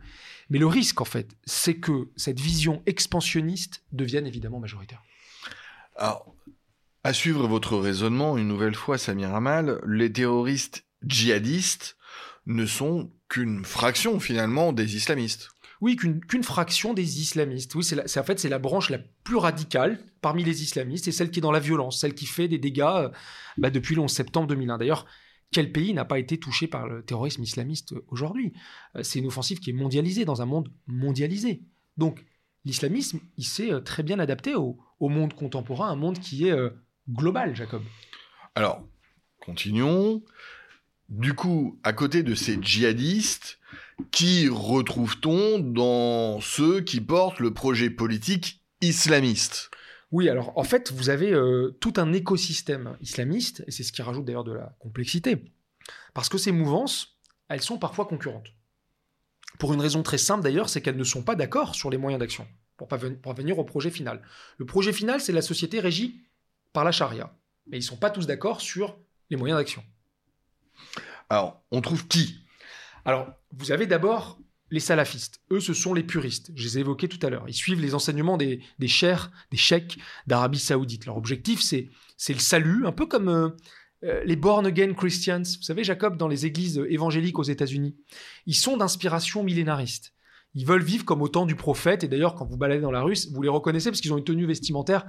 mais 0.50 0.58
le 0.58 0.66
risque, 0.66 1.00
en 1.00 1.04
fait, 1.04 1.36
c'est 1.44 1.76
que 1.76 2.08
cette 2.16 2.40
vision 2.40 2.82
expansionniste 2.86 3.82
devienne 3.92 4.26
évidemment 4.26 4.60
majoritaire. 4.60 5.02
Alors, 5.96 6.34
à 7.02 7.12
suivre 7.12 7.46
votre 7.46 7.76
raisonnement, 7.76 8.36
une 8.36 8.48
nouvelle 8.48 8.74
fois, 8.74 8.98
Samir 8.98 9.34
Amal, 9.34 9.80
les 9.86 10.12
terroristes 10.12 10.84
djihadistes 11.02 11.96
ne 12.46 12.66
sont 12.66 13.10
qu'une 13.28 13.64
fraction 13.64 14.20
finalement 14.20 14.72
des 14.72 14.96
islamistes. 14.96 15.50
Oui, 15.80 15.96
qu'une 15.96 16.42
fraction 16.42 16.94
des 16.94 17.20
islamistes. 17.20 17.74
Oui, 17.74 17.84
c'est 17.84 18.18
en 18.18 18.24
fait 18.24 18.38
c'est 18.38 18.48
la 18.48 18.58
branche 18.58 18.90
la 18.90 18.98
plus 19.22 19.36
radicale 19.36 19.98
parmi 20.22 20.44
les 20.44 20.62
islamistes, 20.62 21.08
et 21.08 21.12
celle 21.12 21.30
qui 21.30 21.40
est 21.40 21.42
dans 21.42 21.52
la 21.52 21.60
violence, 21.60 22.00
celle 22.00 22.14
qui 22.14 22.26
fait 22.26 22.48
des 22.48 22.58
dégâts 22.58 22.80
euh, 22.80 23.08
bah, 23.58 23.68
depuis 23.70 23.94
le 23.94 24.00
11 24.00 24.10
septembre 24.10 24.46
2001. 24.46 24.78
D'ailleurs, 24.78 25.04
quel 25.54 25.70
pays 25.70 25.94
n'a 25.94 26.04
pas 26.04 26.18
été 26.18 26.36
touché 26.36 26.66
par 26.66 26.88
le 26.88 27.04
terrorisme 27.04 27.44
islamiste 27.44 27.94
aujourd'hui? 28.08 28.52
Euh, 28.96 29.04
C'est 29.04 29.20
une 29.20 29.28
offensive 29.28 29.60
qui 29.60 29.70
est 29.70 29.74
mondialisée 29.74 30.24
dans 30.24 30.42
un 30.42 30.46
monde 30.46 30.68
mondialisé. 30.88 31.62
Donc 31.96 32.24
l'islamisme, 32.64 33.20
il 33.38 33.44
s'est 33.44 33.72
euh, 33.72 33.80
très 33.80 34.02
bien 34.02 34.18
adapté 34.18 34.56
au, 34.56 34.76
monde 35.00 35.32
contemporain, 35.34 35.90
un 35.90 35.96
monde 35.96 36.18
qui 36.18 36.48
est 36.48 36.50
euh, 36.50 36.70
global, 37.08 37.54
Jacob. 37.54 37.82
Alors, 38.56 38.82
continuons. 39.38 40.24
Du 41.08 41.34
coup, 41.34 41.78
à 41.84 41.92
côté 41.92 42.24
de 42.24 42.34
ces 42.34 42.58
djihadistes, 42.60 43.60
qui 44.10 44.48
retrouve-t-on 44.48 45.60
dans 45.60 46.40
ceux 46.40 46.80
qui 46.80 47.00
portent 47.00 47.38
le 47.38 47.54
projet 47.54 47.90
politique 47.90 48.60
islamiste? 48.80 49.70
Oui, 50.14 50.28
alors 50.28 50.56
en 50.56 50.62
fait, 50.62 50.92
vous 50.92 51.10
avez 51.10 51.32
euh, 51.32 51.76
tout 51.80 51.94
un 51.96 52.12
écosystème 52.12 52.96
islamiste, 53.00 53.64
et 53.66 53.72
c'est 53.72 53.82
ce 53.82 53.90
qui 53.90 54.00
rajoute 54.00 54.24
d'ailleurs 54.24 54.44
de 54.44 54.52
la 54.52 54.76
complexité, 54.78 55.42
parce 56.14 56.28
que 56.28 56.38
ces 56.38 56.52
mouvances, 56.52 57.18
elles 57.48 57.62
sont 57.62 57.78
parfois 57.78 58.06
concurrentes. 58.06 58.52
Pour 59.58 59.74
une 59.74 59.80
raison 59.80 60.04
très 60.04 60.18
simple 60.18 60.44
d'ailleurs, 60.44 60.68
c'est 60.68 60.80
qu'elles 60.80 60.96
ne 60.96 61.02
sont 61.02 61.24
pas 61.24 61.34
d'accord 61.34 61.74
sur 61.74 61.90
les 61.90 61.96
moyens 61.96 62.20
d'action, 62.20 62.46
pour, 62.76 62.86
pour 62.86 63.34
venir 63.34 63.58
au 63.58 63.64
projet 63.64 63.90
final. 63.90 64.22
Le 64.58 64.66
projet 64.66 64.92
final, 64.92 65.20
c'est 65.20 65.32
la 65.32 65.42
société 65.42 65.80
régie 65.80 66.22
par 66.72 66.84
la 66.84 66.92
charia, 66.92 67.36
mais 67.66 67.78
ils 67.78 67.80
ne 67.80 67.86
sont 67.86 67.96
pas 67.96 68.10
tous 68.10 68.28
d'accord 68.28 68.60
sur 68.60 68.96
les 69.30 69.36
moyens 69.36 69.58
d'action. 69.58 69.82
Alors, 71.28 71.64
on 71.72 71.80
trouve 71.80 72.06
qui? 72.06 72.38
Alors, 73.04 73.32
vous 73.50 73.72
avez 73.72 73.88
d'abord 73.88 74.38
les 74.70 74.80
salafistes, 74.80 75.40
eux, 75.50 75.60
ce 75.60 75.74
sont 75.74 75.94
les 75.94 76.02
puristes. 76.02 76.50
Je 76.54 76.64
les 76.64 76.78
ai 76.78 76.80
évoqués 76.80 77.08
tout 77.08 77.24
à 77.24 77.30
l'heure. 77.30 77.44
Ils 77.48 77.54
suivent 77.54 77.80
les 77.80 77.94
enseignements 77.94 78.36
des, 78.36 78.60
des 78.78 78.88
chers, 78.88 79.30
des 79.50 79.56
cheikhs 79.56 79.98
d'Arabie 80.26 80.58
Saoudite. 80.58 81.06
Leur 81.06 81.16
objectif, 81.16 81.60
c'est, 81.60 81.90
le 82.28 82.38
salut, 82.38 82.86
un 82.86 82.92
peu 82.92 83.06
comme 83.06 83.28
euh, 83.28 83.50
euh, 84.04 84.22
les 84.24 84.36
born 84.36 84.66
again 84.66 84.94
Christians. 84.94 85.42
Vous 85.42 85.62
savez, 85.62 85.84
Jacob, 85.84 86.16
dans 86.16 86.28
les 86.28 86.46
églises 86.46 86.82
évangéliques 86.88 87.38
aux 87.38 87.44
États-Unis, 87.44 87.96
ils 88.46 88.54
sont 88.54 88.76
d'inspiration 88.76 89.42
millénariste. 89.44 90.12
Ils 90.54 90.66
veulent 90.66 90.82
vivre 90.82 91.04
comme 91.04 91.20
au 91.20 91.28
temps 91.28 91.46
du 91.46 91.56
prophète. 91.56 92.04
Et 92.04 92.08
d'ailleurs, 92.08 92.34
quand 92.34 92.46
vous 92.46 92.56
baladez 92.56 92.80
dans 92.80 92.90
la 92.90 93.02
rue, 93.02 93.16
vous 93.32 93.42
les 93.42 93.48
reconnaissez 93.48 93.90
parce 93.90 94.00
qu'ils 94.00 94.12
ont 94.12 94.18
une 94.18 94.24
tenue 94.24 94.46
vestimentaire 94.46 95.04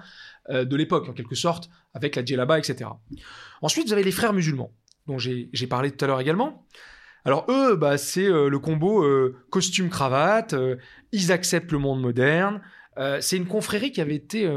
euh, 0.49 0.65
de 0.65 0.75
l'époque, 0.75 1.07
en 1.07 1.13
quelque 1.13 1.35
sorte, 1.35 1.69
avec 1.93 2.15
la 2.15 2.25
djellaba, 2.25 2.59
etc. 2.59 2.89
Ensuite, 3.61 3.87
vous 3.87 3.93
avez 3.93 4.03
les 4.03 4.11
frères 4.11 4.33
musulmans, 4.33 4.71
dont 5.07 5.17
j'ai 5.17 5.67
parlé 5.67 5.91
tout 5.91 6.03
à 6.03 6.07
l'heure 6.07 6.19
également. 6.19 6.65
Alors 7.25 7.45
eux, 7.49 7.75
bah, 7.75 7.97
c'est 7.97 8.27
euh, 8.27 8.49
le 8.49 8.59
combo 8.59 9.03
euh, 9.03 9.35
costume-cravate, 9.49 10.53
euh, 10.53 10.77
ils 11.11 11.31
acceptent 11.31 11.71
le 11.71 11.79
monde 11.79 11.99
moderne. 11.99 12.61
c'est 13.19 13.35
une 13.35 13.47
confrérie 13.47 13.91
qui 13.91 13.99
avait 13.99 14.15
été 14.15 14.49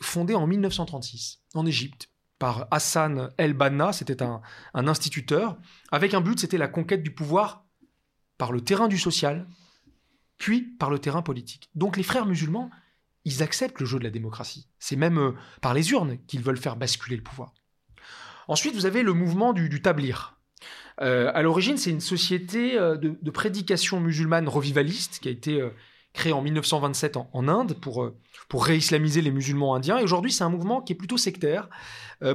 fondée 0.00 0.34
en 0.34 0.46
1936 0.46 1.42
en 1.54 1.66
Égypte 1.66 2.08
par 2.38 2.66
Hassan 2.70 3.28
El-Banna, 3.36 3.92
c'était 3.92 4.22
un, 4.22 4.40
instituteur, 4.74 5.58
avec 5.90 6.14
un 6.14 6.22
but, 6.22 6.40
c'était 6.40 6.56
la 6.56 6.68
conquête 6.68 7.02
du 7.02 7.12
pouvoir 7.12 7.66
par 8.38 8.50
le 8.50 8.62
terrain 8.62 8.88
du 8.88 8.98
social, 8.98 9.46
puis 10.38 10.62
par 10.62 10.90
le 10.90 10.98
terrain 10.98 11.20
politique. 11.20 11.68
Donc 11.74 11.98
les 11.98 12.02
frères 12.02 12.24
musulmans, 12.24 12.70
ils 13.26 13.42
acceptent 13.42 13.78
le 13.78 13.86
jeu 13.86 13.98
de 13.98 14.04
la 14.04 14.10
démocratie. 14.10 14.68
C'est 14.78 14.96
même 14.96 15.34
par 15.60 15.74
les 15.74 15.90
urnes 15.92 16.16
qu'ils 16.26 16.42
veulent 16.42 16.56
faire 16.56 16.76
basculer 16.76 17.16
le 17.16 17.22
pouvoir. 17.22 17.52
Ensuite, 18.48 18.74
vous 18.74 18.86
avez 18.86 19.02
le 19.02 19.12
mouvement 19.12 19.52
du, 19.52 19.68
du 19.68 19.82
tablir. 19.82 20.41
Euh, 21.00 21.30
à 21.34 21.42
l'origine, 21.42 21.76
c'est 21.76 21.90
une 21.90 22.00
société 22.00 22.78
euh, 22.78 22.96
de, 22.96 23.30
prédication 23.30 24.00
musulmane 24.00 24.48
revivaliste 24.48 25.20
qui 25.20 25.28
a 25.28 25.30
été 25.30 25.60
euh, 25.60 25.70
créée 26.12 26.32
en 26.32 26.42
1927 26.42 27.16
en, 27.16 27.48
Inde 27.48 27.74
pour, 27.80 28.10
pour 28.48 28.66
réislamiser 28.66 29.22
les 29.22 29.30
musulmans 29.30 29.74
indiens. 29.74 29.98
Et 29.98 30.04
aujourd'hui, 30.04 30.30
c'est 30.30 30.44
un 30.44 30.50
mouvement 30.50 30.82
qui 30.82 30.92
est 30.92 30.96
plutôt 30.96 31.16
sectaire, 31.16 31.70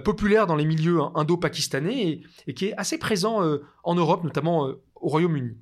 populaire 0.03 0.47
dans 0.47 0.55
les 0.55 0.65
milieux 0.65 0.99
indo-pakistanais 1.13 2.21
et, 2.47 2.53
qui 2.55 2.65
est 2.65 2.73
assez 2.75 2.97
présent 2.97 3.39
en 3.83 3.95
Europe, 3.95 4.23
notamment 4.23 4.63
au 4.95 5.07
Royaume-Uni. 5.09 5.55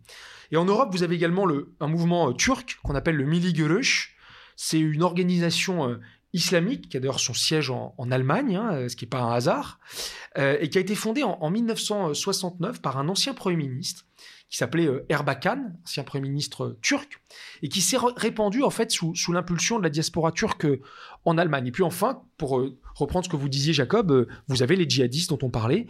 Et 0.52 0.58
en 0.58 0.64
Europe, 0.64 0.90
vous 0.94 1.04
avez 1.04 1.16
également 1.16 1.46
le, 1.46 1.76
un 1.82 1.88
mouvement 1.88 2.32
turc 2.32 2.80
qu'on 2.84 2.96
appelle 2.96 3.18
le 3.18 3.26
Milli 3.26 3.54
Görüş. 3.54 4.16
C'est 4.56 4.80
une 4.80 5.04
organisation 5.04 6.00
islamique, 6.36 6.90
qui 6.90 6.98
a 6.98 7.00
d'ailleurs 7.00 7.22
son 7.22 7.34
siège 7.34 7.72
en, 7.72 8.12
Allemagne, 8.12 8.58
hein, 8.58 8.90
ce 8.90 8.96
qui 8.96 9.06
n'est 9.06 9.10
pas 9.10 9.22
un 9.22 9.34
hasard, 9.34 9.80
euh, 10.38 10.58
et 10.60 10.70
qui 10.70 10.78
a 10.78 10.82
été 10.82 10.94
fondée 10.94 11.24
en, 11.24 11.50
1969 11.50 12.82
par 12.82 12.98
un 12.98 13.08
ancien 13.08 13.34
Premier 13.34 13.56
ministre 13.56 14.06
qui 14.50 14.58
s'appelait 14.58 14.86
euh, 14.86 15.06
Erbakan, 15.10 15.72
ancien 15.84 16.04
Premier 16.04 16.28
ministre 16.28 16.78
turc, 16.82 17.22
et 17.64 17.70
qui 17.70 17.82
s'est 17.82 17.98
répandu 18.18 18.64
en 18.64 18.70
fait 18.70 18.92
sous, 18.92 19.14
l'impulsion 19.32 19.80
de 19.80 19.84
la 19.84 19.90
diaspora 19.90 20.34
turque 20.34 20.66
euh, 20.66 20.82
en 21.24 21.38
Allemagne. 21.38 21.68
Et 21.68 21.72
puis 21.72 21.84
enfin, 21.84 22.22
pour 22.38 22.62
reprendre 22.96 23.26
ce 23.26 23.30
que 23.30 23.38
vous 23.38 23.50
disiez 23.50 23.72
Jacob, 23.72 24.28
vous 24.48 24.62
avez 24.62 24.76
les 24.76 24.88
djihadistes 24.88 25.30
dont 25.30 25.40
on 25.42 25.50
parlait, 25.50 25.88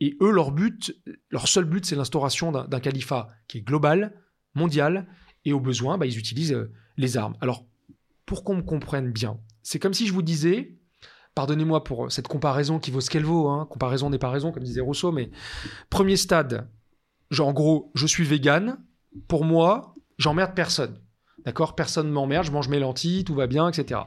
et 0.00 0.16
eux, 0.20 0.30
leur 0.30 0.50
but, 0.50 0.94
leur 1.30 1.48
seul 1.48 1.64
but, 1.64 1.86
c'est 1.86 1.96
l'instauration 1.96 2.52
d'un 2.52 2.80
califat 2.80 3.28
qui 3.48 3.58
est 3.58 3.62
global, 3.62 4.20
mondial, 4.54 5.06
et 5.46 5.54
au 5.54 5.60
besoin, 5.60 5.96
bah, 5.96 6.04
ils 6.04 6.18
utilisent 6.18 6.68
les 6.98 7.16
armes. 7.16 7.36
Alors, 7.40 7.64
pour 8.26 8.44
qu'on 8.44 8.56
me 8.56 8.62
comprenne 8.62 9.10
bien, 9.10 9.38
c'est 9.66 9.80
comme 9.80 9.94
si 9.94 10.06
je 10.06 10.12
vous 10.12 10.22
disais, 10.22 10.76
pardonnez-moi 11.34 11.82
pour 11.82 12.12
cette 12.12 12.28
comparaison 12.28 12.78
qui 12.78 12.92
vaut 12.92 13.00
ce 13.00 13.10
qu'elle 13.10 13.24
vaut, 13.24 13.48
hein, 13.48 13.66
comparaison 13.68 14.10
n'est 14.10 14.18
pas 14.18 14.30
raison, 14.30 14.52
comme 14.52 14.62
disait 14.62 14.80
Rousseau, 14.80 15.10
mais 15.10 15.32
premier 15.90 16.16
stade, 16.16 16.70
genre 17.32 17.48
en 17.48 17.52
gros, 17.52 17.90
je 17.96 18.06
suis 18.06 18.22
vegan, 18.22 18.78
pour 19.26 19.44
moi, 19.44 19.96
j'emmerde 20.18 20.54
personne. 20.54 21.02
D'accord? 21.44 21.74
Personne 21.74 22.08
m'emmerde, 22.08 22.46
je 22.46 22.52
mange 22.52 22.68
mes 22.68 22.78
lentilles, 22.78 23.24
tout 23.24 23.34
va 23.34 23.48
bien, 23.48 23.68
etc. 23.68 24.02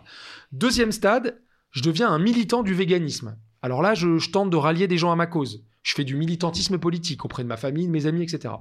Deuxième 0.53 0.93
stade, 0.93 1.41
je 1.71 1.81
deviens 1.81 2.07
un 2.07 2.19
militant 2.19 2.63
du 2.63 2.73
véganisme. 2.73 3.37
Alors 3.61 3.81
là, 3.81 3.95
je 3.95 4.31
tente 4.31 4.49
de 4.49 4.55
rallier 4.55 4.87
des 4.87 4.97
gens 4.97 5.11
à 5.11 5.17
ma 5.17 5.27
cause. 5.27 5.65
Je 5.81 5.93
fais 5.93 6.03
du 6.03 6.15
militantisme 6.15 6.77
politique 6.77 7.23
auprès 7.25 7.43
de 7.43 7.47
ma 7.47 7.57
famille, 7.57 7.87
de 7.87 7.91
mes 7.91 8.05
amis, 8.05 8.23
etc. 8.23 8.53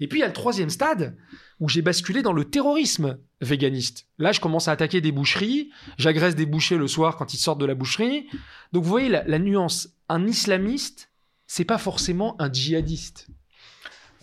Et 0.00 0.08
puis 0.08 0.18
il 0.18 0.20
y 0.22 0.24
a 0.24 0.28
le 0.28 0.32
troisième 0.32 0.70
stade 0.70 1.16
où 1.60 1.68
j'ai 1.68 1.82
basculé 1.82 2.22
dans 2.22 2.32
le 2.32 2.44
terrorisme 2.44 3.18
véganiste. 3.40 4.06
Là, 4.18 4.32
je 4.32 4.40
commence 4.40 4.68
à 4.68 4.72
attaquer 4.72 5.00
des 5.00 5.12
boucheries, 5.12 5.70
j'agresse 5.98 6.34
des 6.34 6.46
bouchers 6.46 6.78
le 6.78 6.88
soir 6.88 7.16
quand 7.16 7.34
ils 7.34 7.38
sortent 7.38 7.60
de 7.60 7.66
la 7.66 7.74
boucherie. 7.74 8.26
Donc 8.72 8.84
vous 8.84 8.90
voyez 8.90 9.08
la, 9.08 9.38
nuance. 9.38 9.90
Un 10.08 10.26
islamiste, 10.26 11.10
c'est 11.46 11.64
pas 11.64 11.78
forcément 11.78 12.40
un 12.40 12.52
djihadiste. 12.52 13.26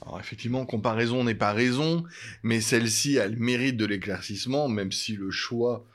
Alors 0.06 0.20
effectivement, 0.20 0.66
comparaison 0.66 1.24
n'est 1.24 1.36
pas 1.36 1.54
raison, 1.54 2.04
mais 2.42 2.60
celle-ci 2.60 3.20
a 3.20 3.28
le 3.28 3.38
mérite 3.38 3.78
de 3.78 3.86
l'éclaircissement, 3.86 4.68
même 4.68 4.92
si 4.92 5.16
le 5.16 5.32
choix... 5.32 5.86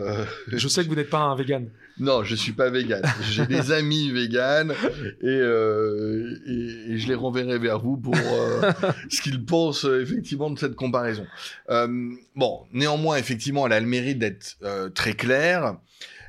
Euh, 0.00 0.24
je 0.48 0.66
sais 0.66 0.82
que 0.82 0.88
vous 0.88 0.96
n'êtes 0.96 1.10
pas 1.10 1.20
un 1.20 1.36
vegan. 1.36 1.70
Non, 2.00 2.24
je 2.24 2.34
suis 2.34 2.52
pas 2.52 2.70
vegan. 2.70 3.02
J'ai 3.30 3.46
des 3.46 3.70
amis 3.72 4.10
véganes 4.10 4.74
euh, 5.22 6.38
et, 6.44 6.92
et, 6.92 6.98
je 6.98 7.06
les 7.06 7.14
renverrai 7.14 7.58
vers 7.58 7.78
vous 7.78 7.96
pour 7.96 8.16
euh, 8.16 8.72
ce 9.08 9.22
qu'ils 9.22 9.44
pensent 9.44 9.84
effectivement 9.84 10.50
de 10.50 10.58
cette 10.58 10.74
comparaison. 10.74 11.26
bon, 12.34 12.66
néanmoins, 12.72 13.16
effectivement, 13.16 13.66
elle 13.66 13.74
a 13.74 13.80
le 13.80 13.86
mérite 13.86 14.18
d'être 14.18 14.56
très 14.94 15.12
claire. 15.12 15.76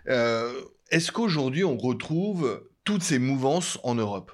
Est-ce 0.05 1.11
qu'aujourd'hui, 1.11 1.63
on 1.63 1.77
retrouve 1.77 2.61
toutes 2.83 3.01
ces 3.01 3.17
mouvances 3.17 3.79
en 3.83 3.95
Europe? 3.95 4.31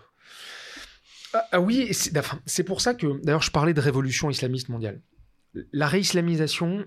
Ah, 1.34 1.46
ah, 1.52 1.62
oui, 1.62 1.90
c'est 1.94 2.64
pour 2.64 2.82
ça 2.82 2.94
que, 2.94 3.22
d'ailleurs, 3.24 3.42
je 3.42 3.52
parlais 3.52 3.74
de 3.74 3.82
révolution 3.82 4.30
islamiste 4.30 4.70
mondiale. 4.70 5.02
La 5.74 5.88
réislamisation, 5.88 6.86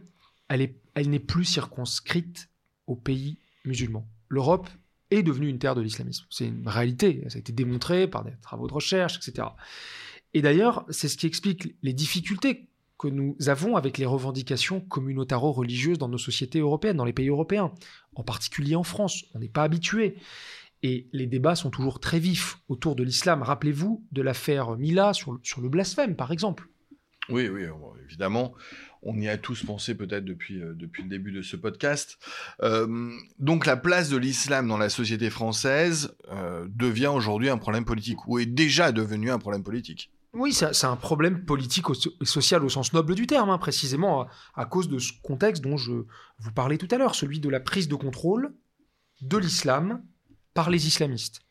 elle 0.48 0.70
n'est 1.11 1.18
plus 1.18 1.44
circonscrite 1.44 2.48
aux 2.87 2.96
pays 2.96 3.38
musulmans. 3.64 4.07
L'Europe 4.28 4.68
est 5.11 5.22
devenue 5.22 5.48
une 5.48 5.59
terre 5.59 5.74
de 5.74 5.81
l'islamisme. 5.81 6.24
C'est 6.31 6.46
une 6.46 6.66
réalité, 6.66 7.24
ça 7.28 7.37
a 7.37 7.38
été 7.38 7.52
démontré 7.52 8.09
par 8.09 8.24
des 8.24 8.33
travaux 8.40 8.66
de 8.66 8.72
recherche, 8.72 9.16
etc. 9.16 9.48
Et 10.35 10.42
d'ailleurs, 10.42 10.87
c'est 10.88 11.09
ce 11.09 11.16
qui 11.16 11.26
explique 11.26 11.74
les 11.83 11.92
difficultés 11.92 12.68
que 12.98 13.09
nous 13.09 13.37
avons 13.46 13.76
avec 13.76 13.98
les 13.98 14.07
revendications 14.07 14.81
communautaro-religieuses 14.81 15.98
dans 15.98 16.09
nos 16.09 16.18
sociétés 16.18 16.61
européennes, 16.61 16.96
dans 16.96 17.05
les 17.05 17.12
pays 17.12 17.28
européens, 17.28 17.72
en 18.14 18.22
particulier 18.22 18.76
en 18.76 18.85
France. 18.85 19.24
On 19.35 19.40
n'est 19.40 19.48
pas 19.48 19.64
habitué. 19.64 20.16
Et 20.83 21.09
les 21.12 21.27
débats 21.27 21.55
sont 21.55 21.71
toujours 21.71 22.01
très 22.01 22.18
vifs 22.18 22.59
autour 22.68 22.97
de 22.97 23.05
l'islam. 23.05 23.42
Rappelez-vous 23.42 24.05
de 24.11 24.23
l'affaire 24.23 24.77
Mila 24.77 25.12
sur, 25.12 25.38
sur 25.42 25.61
le 25.61 25.68
blasphème, 25.68 26.16
par 26.16 26.33
exemple. 26.33 26.68
Oui, 27.29 27.49
oui, 27.49 27.62
évidemment. 28.05 28.55
On 29.05 29.18
y 29.21 29.29
a 29.29 29.37
tous 29.37 29.64
pensé 29.64 29.97
peut-être 29.97 30.25
depuis, 30.25 30.61
euh, 30.61 30.75
depuis 30.75 31.03
le 31.03 31.09
début 31.09 31.33
de 31.33 31.42
ce 31.42 31.57
podcast. 31.57 32.18
Euh, 32.62 33.11
donc 33.38 33.66
la 33.66 33.77
place 33.77 34.09
de 34.09 34.16
l'islam 34.16 34.68
dans 34.68 34.79
la 34.79 34.88
société 34.88 35.31
française 35.31 36.16
euh, 36.31 36.66
devient 36.68 37.09
aujourd'hui 37.09 37.49
un 37.49 37.59
problème 37.59 37.85
politique, 37.85 38.27
ou 38.27 38.38
est 38.38 38.47
déjà 38.47 38.92
devenu 38.92 39.31
un 39.31 39.38
problème 39.38 39.62
politique. 39.62 40.11
Oui, 40.35 40.53
c'est 40.55 40.87
un 40.87 40.97
problème 40.97 41.45
politique 41.45 41.85
et 42.21 42.25
social 42.25 42.64
au 42.64 42.71
sens 42.71 42.95
noble 42.95 43.14
du 43.14 43.27
terme, 43.27 43.51
hein, 43.51 43.59
précisément 43.59 44.27
à, 44.55 44.64
cause 44.64 44.88
de 44.88 44.99
ce 44.99 45.12
contexte 45.23 45.62
dont 45.62 45.77
je 45.77 45.92
vous 46.38 46.53
parlais 46.53 46.79
tout 46.79 46.88
à 46.90 46.97
l'heure, 46.97 47.14
celui 47.14 47.38
de 47.38 47.51
la 47.51 47.61
prise 47.61 47.87
de 47.87 47.95
contrôle 47.97 48.55
de 49.21 49.37
l'islam 49.37 50.03
par 50.54 50.70
les 50.70 50.86
islamistes. 50.86 51.42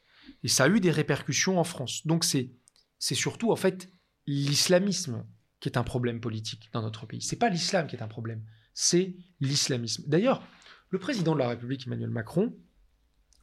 Et 0.43 0.47
ça 0.47 0.65
a 0.65 0.69
eu 0.69 0.79
des 0.79 0.91
répercussions 0.91 1.59
en 1.59 1.63
France. 1.63 2.05
Donc 2.05 2.23
c'est 2.23 2.51
c'est 2.99 3.15
surtout 3.15 3.51
en 3.51 3.55
fait 3.55 3.91
l'islamisme 4.27 5.25
qui 5.59 5.69
est 5.69 5.77
un 5.77 5.83
problème 5.83 6.21
politique 6.21 6.69
dans 6.71 6.81
notre 6.81 7.05
pays. 7.05 7.21
C'est 7.21 7.35
pas 7.35 7.49
l'islam 7.49 7.87
qui 7.87 7.95
est 7.95 8.03
un 8.03 8.07
problème, 8.07 8.43
c'est 8.73 9.15
l'islamisme. 9.39 10.03
D'ailleurs, 10.07 10.45
le 10.89 10.99
président 10.99 11.33
de 11.33 11.39
la 11.39 11.49
République 11.49 11.87
Emmanuel 11.87 12.09
Macron 12.09 12.55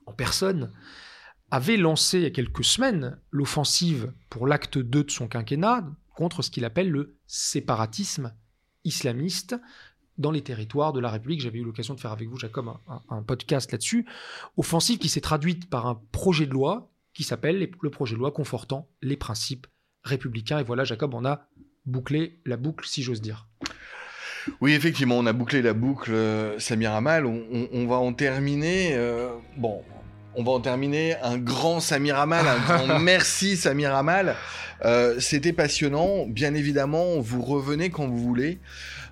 en 0.06 0.12
personne 0.12 0.72
avait 1.50 1.76
lancé 1.76 2.18
il 2.18 2.22
y 2.24 2.26
a 2.26 2.30
quelques 2.30 2.64
semaines 2.64 3.18
l'offensive 3.30 4.12
pour 4.30 4.46
l'acte 4.46 4.78
2 4.78 5.04
de 5.04 5.10
son 5.10 5.28
quinquennat 5.28 5.88
contre 6.14 6.42
ce 6.42 6.50
qu'il 6.50 6.64
appelle 6.64 6.90
le 6.90 7.18
séparatisme 7.26 8.34
islamiste 8.84 9.56
dans 10.18 10.31
les 10.31 10.42
territoires 10.42 10.92
de 10.92 11.00
la 11.00 11.11
République. 11.11 11.40
J'avais 11.40 11.59
eu 11.59 11.64
l'occasion 11.64 11.94
de 11.94 12.00
faire 12.00 12.12
avec 12.12 12.28
vous, 12.28 12.38
Jacob, 12.38 12.70
un, 13.09 13.22
podcast 13.22 13.72
là-dessus. 13.72 14.07
Offensive 14.57 14.98
qui 14.98 15.09
s'est 15.09 15.20
traduite 15.20 15.70
par 15.70 15.87
un 15.87 16.00
projet 16.12 16.46
de 16.46 16.52
loi 16.52 16.90
qui 17.14 17.24
s'appelle 17.24 17.70
le 17.81 17.90
projet 17.90 18.14
de 18.14 18.20
loi 18.20 18.31
confortant 18.31 18.88
les 19.02 19.16
principes 19.16 19.66
républicains. 20.04 20.59
Et 20.59 20.64
voilà, 20.64 20.85
Jacob, 20.85 21.14
on 21.14 21.24
a 21.24 21.48
bouclé 21.87 22.40
la 22.44 22.57
boucle, 22.57 22.87
si 22.87 23.02
j'ose 23.02 23.20
dire. 23.20 23.46
Oui, 24.61 24.72
effectivement, 24.72 25.18
on 25.18 25.26
a 25.26 25.33
bouclé 25.33 25.62
la 25.62 25.72
boucle, 25.72 26.12
euh, 26.12 26.59
Samir 26.59 26.92
Amal. 26.92 27.26
On, 27.26 27.87
va 27.87 27.96
en 27.96 28.12
terminer. 28.12 28.94
Euh, 28.94 29.28
bon, 29.57 29.83
on 30.35 30.42
va 30.42 30.52
en 30.52 30.61
terminer. 30.61 31.16
Un 31.22 31.38
grand 31.38 31.81
Samir 31.81 32.18
Amal, 32.18 32.46
un 32.46 32.59
grand 32.59 32.98
merci 33.00 33.57
Samir 33.57 33.94
Amal. 33.94 34.37
Euh, 34.85 35.18
c'était 35.20 35.52
passionnant. 35.52 36.26
Bien 36.26 36.54
évidemment, 36.54 37.18
vous 37.20 37.42
revenez 37.42 37.90
quand 37.90 38.07
vous 38.07 38.18
voulez. 38.18 38.59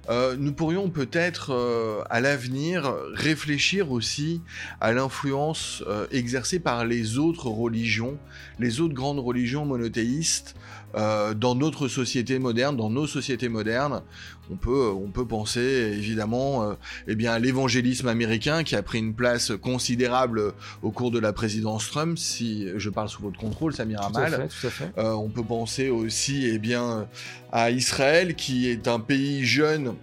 Euh, 0.08 0.36
nous 0.38 0.52
pourrions 0.52 0.88
peut-être 0.88 1.52
euh, 1.52 2.02
à 2.10 2.20
l'avenir 2.20 2.94
réfléchir 3.12 3.90
aussi 3.90 4.40
à 4.80 4.92
l'influence 4.92 5.82
euh, 5.88 6.06
exercée 6.12 6.60
par 6.60 6.84
les 6.84 7.18
autres 7.18 7.48
religions, 7.48 8.16
les 8.58 8.80
autres 8.80 8.94
grandes 8.94 9.18
religions 9.18 9.64
monothéistes 9.64 10.54
dans 10.96 11.54
notre 11.54 11.88
société 11.88 12.38
moderne, 12.38 12.76
dans 12.76 12.90
nos 12.90 13.06
sociétés 13.06 13.48
modernes. 13.48 14.02
On 14.50 14.56
peut, 14.56 14.90
on 14.90 15.10
peut 15.10 15.26
penser 15.26 15.60
évidemment 15.60 16.76
eh 17.06 17.14
bien, 17.14 17.32
à 17.32 17.38
l'évangélisme 17.38 18.08
américain 18.08 18.64
qui 18.64 18.76
a 18.76 18.82
pris 18.82 18.98
une 18.98 19.14
place 19.14 19.52
considérable 19.60 20.54
au 20.82 20.90
cours 20.90 21.10
de 21.10 21.18
la 21.18 21.32
présidence 21.32 21.90
Trump, 21.90 22.16
si 22.16 22.68
je 22.76 22.88
parle 22.88 23.08
sous 23.08 23.22
votre 23.22 23.38
contrôle, 23.38 23.74
Samir 23.74 24.00
Amal. 24.02 24.48
on 24.96 25.28
peut 25.28 25.44
penser 25.44 25.90
aussi 25.90 26.46
eh 26.46 26.58
bien, 26.58 27.08
à 27.52 27.70
Israël 27.70 28.34
qui 28.34 28.68
est 28.68 28.88
un 28.88 29.00
pays 29.00 29.44
jeune 29.44 29.94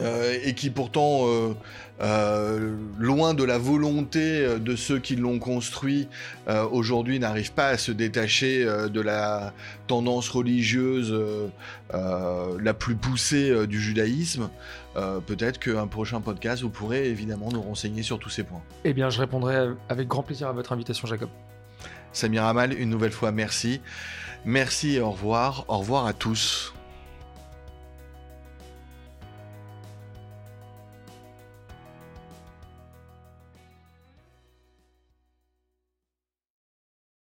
euh, 0.00 0.36
et 0.42 0.54
qui 0.54 0.70
pourtant, 0.70 1.26
euh, 1.28 1.54
euh, 2.00 2.74
loin 2.98 3.34
de 3.34 3.44
la 3.44 3.58
volonté 3.58 4.58
de 4.58 4.76
ceux 4.76 4.98
qui 4.98 5.16
l'ont 5.16 5.38
construit, 5.38 6.08
aujourd'hui 6.72 7.18
n'arrive 7.18 7.52
pas 7.52 7.68
à 7.68 7.78
se 7.78 7.92
détacher 7.92 8.64
de 8.64 9.00
la 9.00 9.52
tendance 9.86 10.28
religieuse 10.28 11.14
la 11.92 12.74
plus 12.74 12.96
poussée 12.96 13.66
du 13.66 13.80
judaïsme. 13.80 14.50
Peut-être 15.26 15.58
qu'un 15.58 15.86
prochain 15.86 16.20
podcast, 16.20 16.62
vous 16.62 16.70
pourrez 16.70 17.08
évidemment 17.08 17.50
nous 17.52 17.62
renseigner 17.62 18.02
sur 18.02 18.18
tous 18.18 18.30
ces 18.30 18.42
points. 18.42 18.62
Eh 18.84 18.92
bien, 18.92 19.10
je 19.10 19.20
répondrai 19.20 19.68
avec 19.88 20.08
grand 20.08 20.22
plaisir 20.22 20.48
à 20.48 20.52
votre 20.52 20.72
invitation, 20.72 21.06
Jacob. 21.06 21.28
Samir 22.12 22.44
Amal, 22.44 22.72
une 22.78 22.90
nouvelle 22.90 23.12
fois, 23.12 23.32
merci. 23.32 23.80
Merci 24.44 24.96
et 24.96 25.00
au 25.00 25.10
revoir. 25.10 25.64
Au 25.68 25.78
revoir 25.78 26.06
à 26.06 26.12
tous. 26.12 26.74